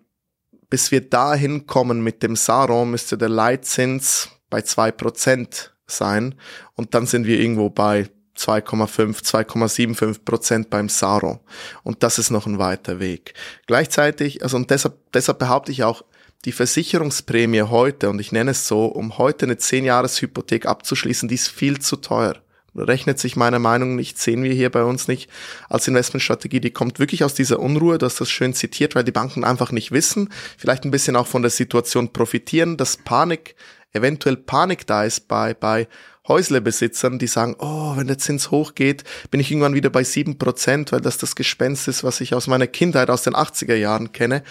bis 0.70 0.90
wir 0.90 1.08
dahin 1.08 1.66
kommen 1.66 2.02
mit 2.02 2.22
dem 2.22 2.36
Saron, 2.36 2.90
müsste 2.90 3.16
der 3.18 3.28
Leitzins 3.28 4.28
bei 4.50 4.62
zwei 4.62 4.90
Prozent 4.90 5.74
sein. 5.86 6.34
Und 6.74 6.94
dann 6.94 7.06
sind 7.06 7.26
wir 7.26 7.38
irgendwo 7.38 7.70
bei 7.70 8.08
2,5, 8.36 9.22
2,75 9.22 10.24
Prozent 10.24 10.70
beim 10.70 10.88
Saron. 10.88 11.40
Und 11.82 12.02
das 12.02 12.18
ist 12.18 12.30
noch 12.30 12.46
ein 12.46 12.58
weiter 12.58 13.00
Weg. 13.00 13.34
Gleichzeitig, 13.66 14.42
also 14.42 14.56
und 14.56 14.70
deshalb, 14.70 14.94
deshalb 15.12 15.38
behaupte 15.38 15.72
ich 15.72 15.84
auch, 15.84 16.04
die 16.44 16.52
Versicherungsprämie 16.52 17.62
heute, 17.62 18.10
und 18.10 18.20
ich 18.20 18.30
nenne 18.30 18.52
es 18.52 18.68
so, 18.68 18.86
um 18.86 19.18
heute 19.18 19.46
eine 19.46 19.54
10-Jahres-Hypothek 19.54 20.66
abzuschließen, 20.66 21.28
die 21.28 21.34
ist 21.34 21.48
viel 21.48 21.80
zu 21.80 21.96
teuer 21.96 22.36
rechnet 22.78 23.18
sich 23.18 23.36
meiner 23.36 23.58
Meinung 23.58 23.90
nach 23.90 23.96
nicht, 23.96 24.18
sehen 24.18 24.42
wir 24.42 24.52
hier 24.52 24.70
bei 24.70 24.84
uns 24.84 25.08
nicht 25.08 25.30
als 25.68 25.88
Investmentstrategie. 25.88 26.60
Die 26.60 26.70
kommt 26.70 26.98
wirklich 26.98 27.24
aus 27.24 27.34
dieser 27.34 27.58
Unruhe, 27.58 27.98
dass 27.98 28.16
das 28.16 28.30
schön 28.30 28.54
zitiert, 28.54 28.94
weil 28.94 29.04
die 29.04 29.12
Banken 29.12 29.44
einfach 29.44 29.72
nicht 29.72 29.90
wissen, 29.90 30.30
vielleicht 30.56 30.84
ein 30.84 30.90
bisschen 30.90 31.16
auch 31.16 31.26
von 31.26 31.42
der 31.42 31.50
Situation 31.50 32.12
profitieren, 32.12 32.76
dass 32.76 32.96
Panik, 32.96 33.56
eventuell 33.92 34.36
Panik 34.36 34.86
da 34.86 35.04
ist 35.04 35.28
bei, 35.28 35.54
bei 35.54 35.88
Häuslebesitzern, 36.28 37.18
die 37.18 37.26
sagen, 37.26 37.56
oh, 37.58 37.96
wenn 37.96 38.06
der 38.06 38.18
Zins 38.18 38.50
hochgeht, 38.50 39.04
bin 39.30 39.40
ich 39.40 39.50
irgendwann 39.50 39.74
wieder 39.74 39.90
bei 39.90 40.04
sieben 40.04 40.38
Prozent, 40.38 40.92
weil 40.92 41.00
das 41.00 41.18
das 41.18 41.36
Gespenst 41.36 41.88
ist, 41.88 42.04
was 42.04 42.20
ich 42.20 42.34
aus 42.34 42.46
meiner 42.46 42.66
Kindheit, 42.66 43.10
aus 43.10 43.22
den 43.22 43.34
80er 43.34 43.74
Jahren 43.74 44.12
kenne. 44.12 44.42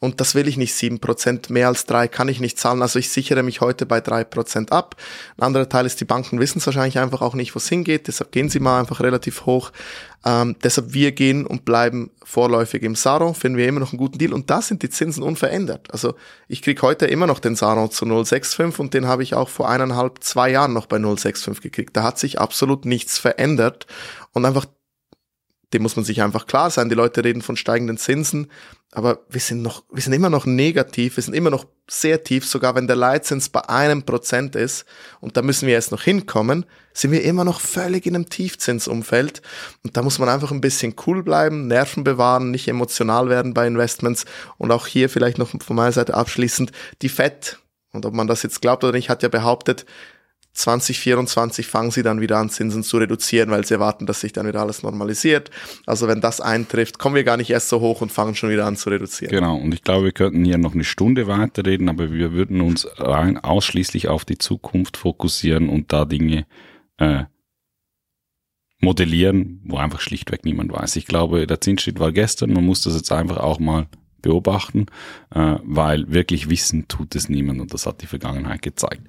Und 0.00 0.20
das 0.20 0.34
will 0.34 0.48
ich 0.48 0.56
nicht 0.56 0.74
sieben 0.74 1.00
Prozent, 1.00 1.50
mehr 1.50 1.68
als 1.68 1.86
drei 1.86 2.08
kann 2.08 2.28
ich 2.28 2.40
nicht 2.40 2.58
zahlen. 2.58 2.82
Also 2.82 2.98
ich 2.98 3.10
sichere 3.10 3.42
mich 3.42 3.60
heute 3.60 3.86
bei 3.86 4.00
drei 4.00 4.24
Prozent 4.24 4.72
ab. 4.72 4.96
Ein 5.36 5.44
anderer 5.44 5.68
Teil 5.68 5.86
ist, 5.86 6.00
die 6.00 6.04
Banken 6.04 6.38
wissen 6.38 6.58
es 6.58 6.66
wahrscheinlich 6.66 6.98
einfach 6.98 7.22
auch 7.22 7.34
nicht, 7.34 7.54
wo 7.54 7.58
es 7.58 7.68
hingeht. 7.68 8.08
Deshalb 8.08 8.32
gehen 8.32 8.48
sie 8.48 8.60
mal 8.60 8.80
einfach 8.80 9.00
relativ 9.00 9.46
hoch. 9.46 9.72
Ähm, 10.24 10.54
deshalb 10.62 10.92
wir 10.92 11.12
gehen 11.12 11.46
und 11.46 11.64
bleiben 11.64 12.10
vorläufig 12.22 12.82
im 12.84 12.94
Saron, 12.94 13.34
finden 13.34 13.58
wir 13.58 13.66
immer 13.66 13.80
noch 13.80 13.92
einen 13.92 13.98
guten 13.98 14.18
Deal 14.18 14.32
und 14.32 14.50
da 14.50 14.62
sind 14.62 14.82
die 14.84 14.90
Zinsen 14.90 15.22
unverändert. 15.22 15.88
Also 15.92 16.14
ich 16.46 16.62
krieg 16.62 16.80
heute 16.82 17.06
immer 17.06 17.26
noch 17.26 17.40
den 17.40 17.56
Saron 17.56 17.90
zu 17.90 18.04
0,65 18.04 18.78
und 18.78 18.94
den 18.94 19.08
habe 19.08 19.24
ich 19.24 19.34
auch 19.34 19.48
vor 19.48 19.68
eineinhalb, 19.68 20.22
zwei 20.22 20.50
Jahren 20.50 20.72
noch 20.72 20.86
bei 20.86 20.98
0,65 20.98 21.21
gekriegt. 21.22 21.96
Da 21.96 22.02
hat 22.02 22.18
sich 22.18 22.40
absolut 22.40 22.84
nichts 22.84 23.18
verändert 23.18 23.86
und 24.32 24.44
einfach 24.44 24.66
dem 25.72 25.82
muss 25.82 25.96
man 25.96 26.04
sich 26.04 26.22
einfach 26.22 26.46
klar 26.46 26.70
sein. 26.70 26.88
Die 26.88 26.94
Leute 26.94 27.24
reden 27.24 27.42
von 27.42 27.56
steigenden 27.56 27.96
Zinsen, 27.96 28.50
aber 28.90 29.20
wir 29.28 29.40
sind 29.40 29.62
noch, 29.62 29.84
wir 29.90 30.02
sind 30.02 30.12
immer 30.12 30.28
noch 30.28 30.44
negativ, 30.44 31.16
wir 31.16 31.22
sind 31.22 31.34
immer 31.34 31.50
noch 31.50 31.64
sehr 31.88 32.22
tief, 32.22 32.46
sogar 32.46 32.74
wenn 32.74 32.86
der 32.86 32.96
Leitzins 32.96 33.48
bei 33.48 33.68
einem 33.68 34.02
Prozent 34.02 34.54
ist, 34.54 34.84
und 35.20 35.36
da 35.36 35.42
müssen 35.42 35.66
wir 35.66 35.74
jetzt 35.74 35.92
noch 35.92 36.02
hinkommen, 36.02 36.66
sind 36.92 37.10
wir 37.10 37.24
immer 37.24 37.44
noch 37.44 37.60
völlig 37.60 38.06
in 38.06 38.14
einem 38.14 38.28
Tiefzinsumfeld. 38.28 39.40
Und 39.82 39.96
da 39.96 40.02
muss 40.02 40.18
man 40.18 40.28
einfach 40.28 40.50
ein 40.50 40.60
bisschen 40.60 40.94
cool 41.06 41.22
bleiben, 41.22 41.66
Nerven 41.66 42.04
bewahren, 42.04 42.50
nicht 42.50 42.68
emotional 42.68 43.30
werden 43.30 43.54
bei 43.54 43.66
Investments. 43.66 44.26
Und 44.58 44.70
auch 44.72 44.86
hier 44.86 45.08
vielleicht 45.08 45.38
noch 45.38 45.48
von 45.48 45.76
meiner 45.76 45.92
Seite 45.92 46.14
abschließend, 46.14 46.70
die 47.00 47.08
FED, 47.08 47.58
und 47.92 48.06
ob 48.06 48.14
man 48.14 48.26
das 48.26 48.42
jetzt 48.42 48.60
glaubt 48.60 48.84
oder 48.84 48.92
nicht, 48.92 49.10
hat 49.10 49.22
ja 49.22 49.28
behauptet, 49.28 49.86
2024 50.54 51.66
fangen 51.66 51.90
sie 51.90 52.02
dann 52.02 52.20
wieder 52.20 52.38
an, 52.38 52.50
Zinsen 52.50 52.82
zu 52.82 52.98
reduzieren, 52.98 53.50
weil 53.50 53.64
sie 53.64 53.74
erwarten, 53.74 54.06
dass 54.06 54.20
sich 54.20 54.32
dann 54.32 54.46
wieder 54.46 54.60
alles 54.60 54.82
normalisiert. 54.82 55.50
Also 55.86 56.08
wenn 56.08 56.20
das 56.20 56.40
eintrifft, 56.40 56.98
kommen 56.98 57.14
wir 57.14 57.24
gar 57.24 57.38
nicht 57.38 57.50
erst 57.50 57.70
so 57.70 57.80
hoch 57.80 58.02
und 58.02 58.12
fangen 58.12 58.34
schon 58.34 58.50
wieder 58.50 58.66
an 58.66 58.76
zu 58.76 58.90
reduzieren. 58.90 59.30
Genau, 59.30 59.56
und 59.56 59.72
ich 59.72 59.82
glaube, 59.82 60.04
wir 60.04 60.12
könnten 60.12 60.44
hier 60.44 60.58
noch 60.58 60.74
eine 60.74 60.84
Stunde 60.84 61.26
weiterreden, 61.26 61.88
aber 61.88 62.12
wir 62.12 62.32
würden 62.32 62.60
uns 62.60 62.86
rein 62.98 63.38
ausschließlich 63.38 64.08
auf 64.08 64.24
die 64.24 64.38
Zukunft 64.38 64.98
fokussieren 64.98 65.70
und 65.70 65.92
da 65.92 66.04
Dinge 66.04 66.46
äh, 66.98 67.24
modellieren, 68.78 69.62
wo 69.64 69.78
einfach 69.78 70.00
schlichtweg 70.00 70.44
niemand 70.44 70.72
weiß. 70.72 70.96
Ich 70.96 71.06
glaube, 71.06 71.46
der 71.46 71.60
Zinsschritt 71.60 71.98
war 71.98 72.12
gestern, 72.12 72.52
man 72.52 72.66
muss 72.66 72.82
das 72.82 72.94
jetzt 72.94 73.12
einfach 73.12 73.38
auch 73.38 73.58
mal 73.58 73.86
beobachten, 74.22 74.86
äh, 75.34 75.56
weil 75.62 76.10
wirklich 76.12 76.48
wissen 76.48 76.88
tut 76.88 77.14
es 77.14 77.28
niemand 77.28 77.60
und 77.60 77.74
das 77.74 77.86
hat 77.86 78.02
die 78.02 78.06
Vergangenheit 78.06 78.62
gezeigt. 78.62 79.02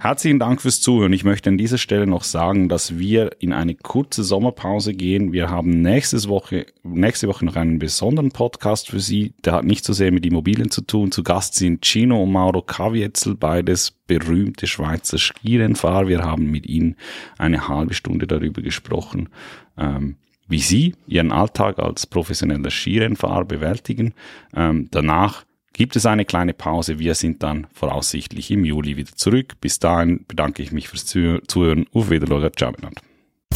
Herzlichen 0.00 0.38
Dank 0.38 0.62
fürs 0.62 0.80
Zuhören. 0.80 1.12
Ich 1.12 1.24
möchte 1.24 1.50
an 1.50 1.58
dieser 1.58 1.76
Stelle 1.76 2.06
noch 2.06 2.22
sagen, 2.22 2.68
dass 2.68 2.98
wir 2.98 3.32
in 3.40 3.52
eine 3.52 3.74
kurze 3.74 4.22
Sommerpause 4.22 4.94
gehen. 4.94 5.32
Wir 5.32 5.50
haben 5.50 5.82
nächstes 5.82 6.28
Woche, 6.28 6.66
nächste 6.84 7.26
Woche 7.26 7.44
noch 7.44 7.56
einen 7.56 7.80
besonderen 7.80 8.30
Podcast 8.30 8.90
für 8.90 9.00
Sie. 9.00 9.34
Der 9.44 9.54
hat 9.54 9.64
nicht 9.64 9.84
so 9.84 9.92
sehr 9.92 10.12
mit 10.12 10.24
Immobilien 10.24 10.70
zu 10.70 10.82
tun. 10.82 11.10
Zu 11.10 11.24
Gast 11.24 11.56
sind 11.56 11.84
Gino 11.84 12.22
und 12.22 12.30
Mauro 12.30 12.62
Kavietzel, 12.62 13.34
beides 13.34 13.90
berühmte 14.06 14.68
Schweizer 14.68 15.18
Skirennfahrer. 15.18 16.06
Wir 16.06 16.20
haben 16.20 16.48
mit 16.48 16.66
ihnen 16.68 16.94
eine 17.36 17.66
halbe 17.66 17.94
Stunde 17.94 18.28
darüber 18.28 18.62
gesprochen, 18.62 19.30
ähm, 19.76 20.14
wie 20.48 20.60
Sie 20.60 20.94
Ihren 21.06 21.32
Alltag 21.32 21.78
als 21.78 22.06
professioneller 22.06 22.70
Skirennfahrer 22.70 23.44
bewältigen. 23.44 24.14
Ähm, 24.54 24.88
danach 24.90 25.44
gibt 25.72 25.96
es 25.96 26.06
eine 26.06 26.24
kleine 26.24 26.54
Pause. 26.54 26.98
Wir 26.98 27.14
sind 27.14 27.42
dann 27.42 27.66
voraussichtlich 27.72 28.50
im 28.50 28.64
Juli 28.64 28.96
wieder 28.96 29.12
zurück. 29.14 29.60
Bis 29.60 29.78
dahin 29.78 30.24
bedanke 30.26 30.62
ich 30.62 30.72
mich 30.72 30.88
fürs 30.88 31.04
Zuhören. 31.06 31.86
Auf 31.92 32.10
Wiedersehen. 32.10 32.50
Ciao 32.56 32.70
miteinander. 32.70 33.02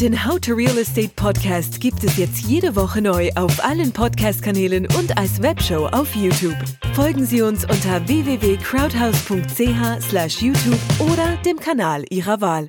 Den 0.00 0.24
How 0.24 0.40
to 0.40 0.55
Real 0.55 0.78
Estate 0.78 1.12
Podcast 1.14 1.78
gibt 1.81 2.02
es 2.02 2.16
jetzt 2.16 2.46
jede 2.46 2.74
Woche 2.74 3.02
neu 3.02 3.31
auf 3.37 3.64
allen 3.64 3.92
Podcast-Kanälen 3.92 4.88
und 4.98 5.16
als 5.16 5.40
Webshow 5.42 5.87
auf 5.87 6.16
YouTube. 6.16 6.57
Folgen 6.94 7.24
Sie 7.24 7.40
uns 7.42 7.64
unter 7.64 8.09
www.crowdhouse.ch/youtube 8.09 10.81
oder 10.98 11.37
dem 11.44 11.59
Kanal 11.59 12.05
Ihrer 12.11 12.40
Wahl. 12.40 12.66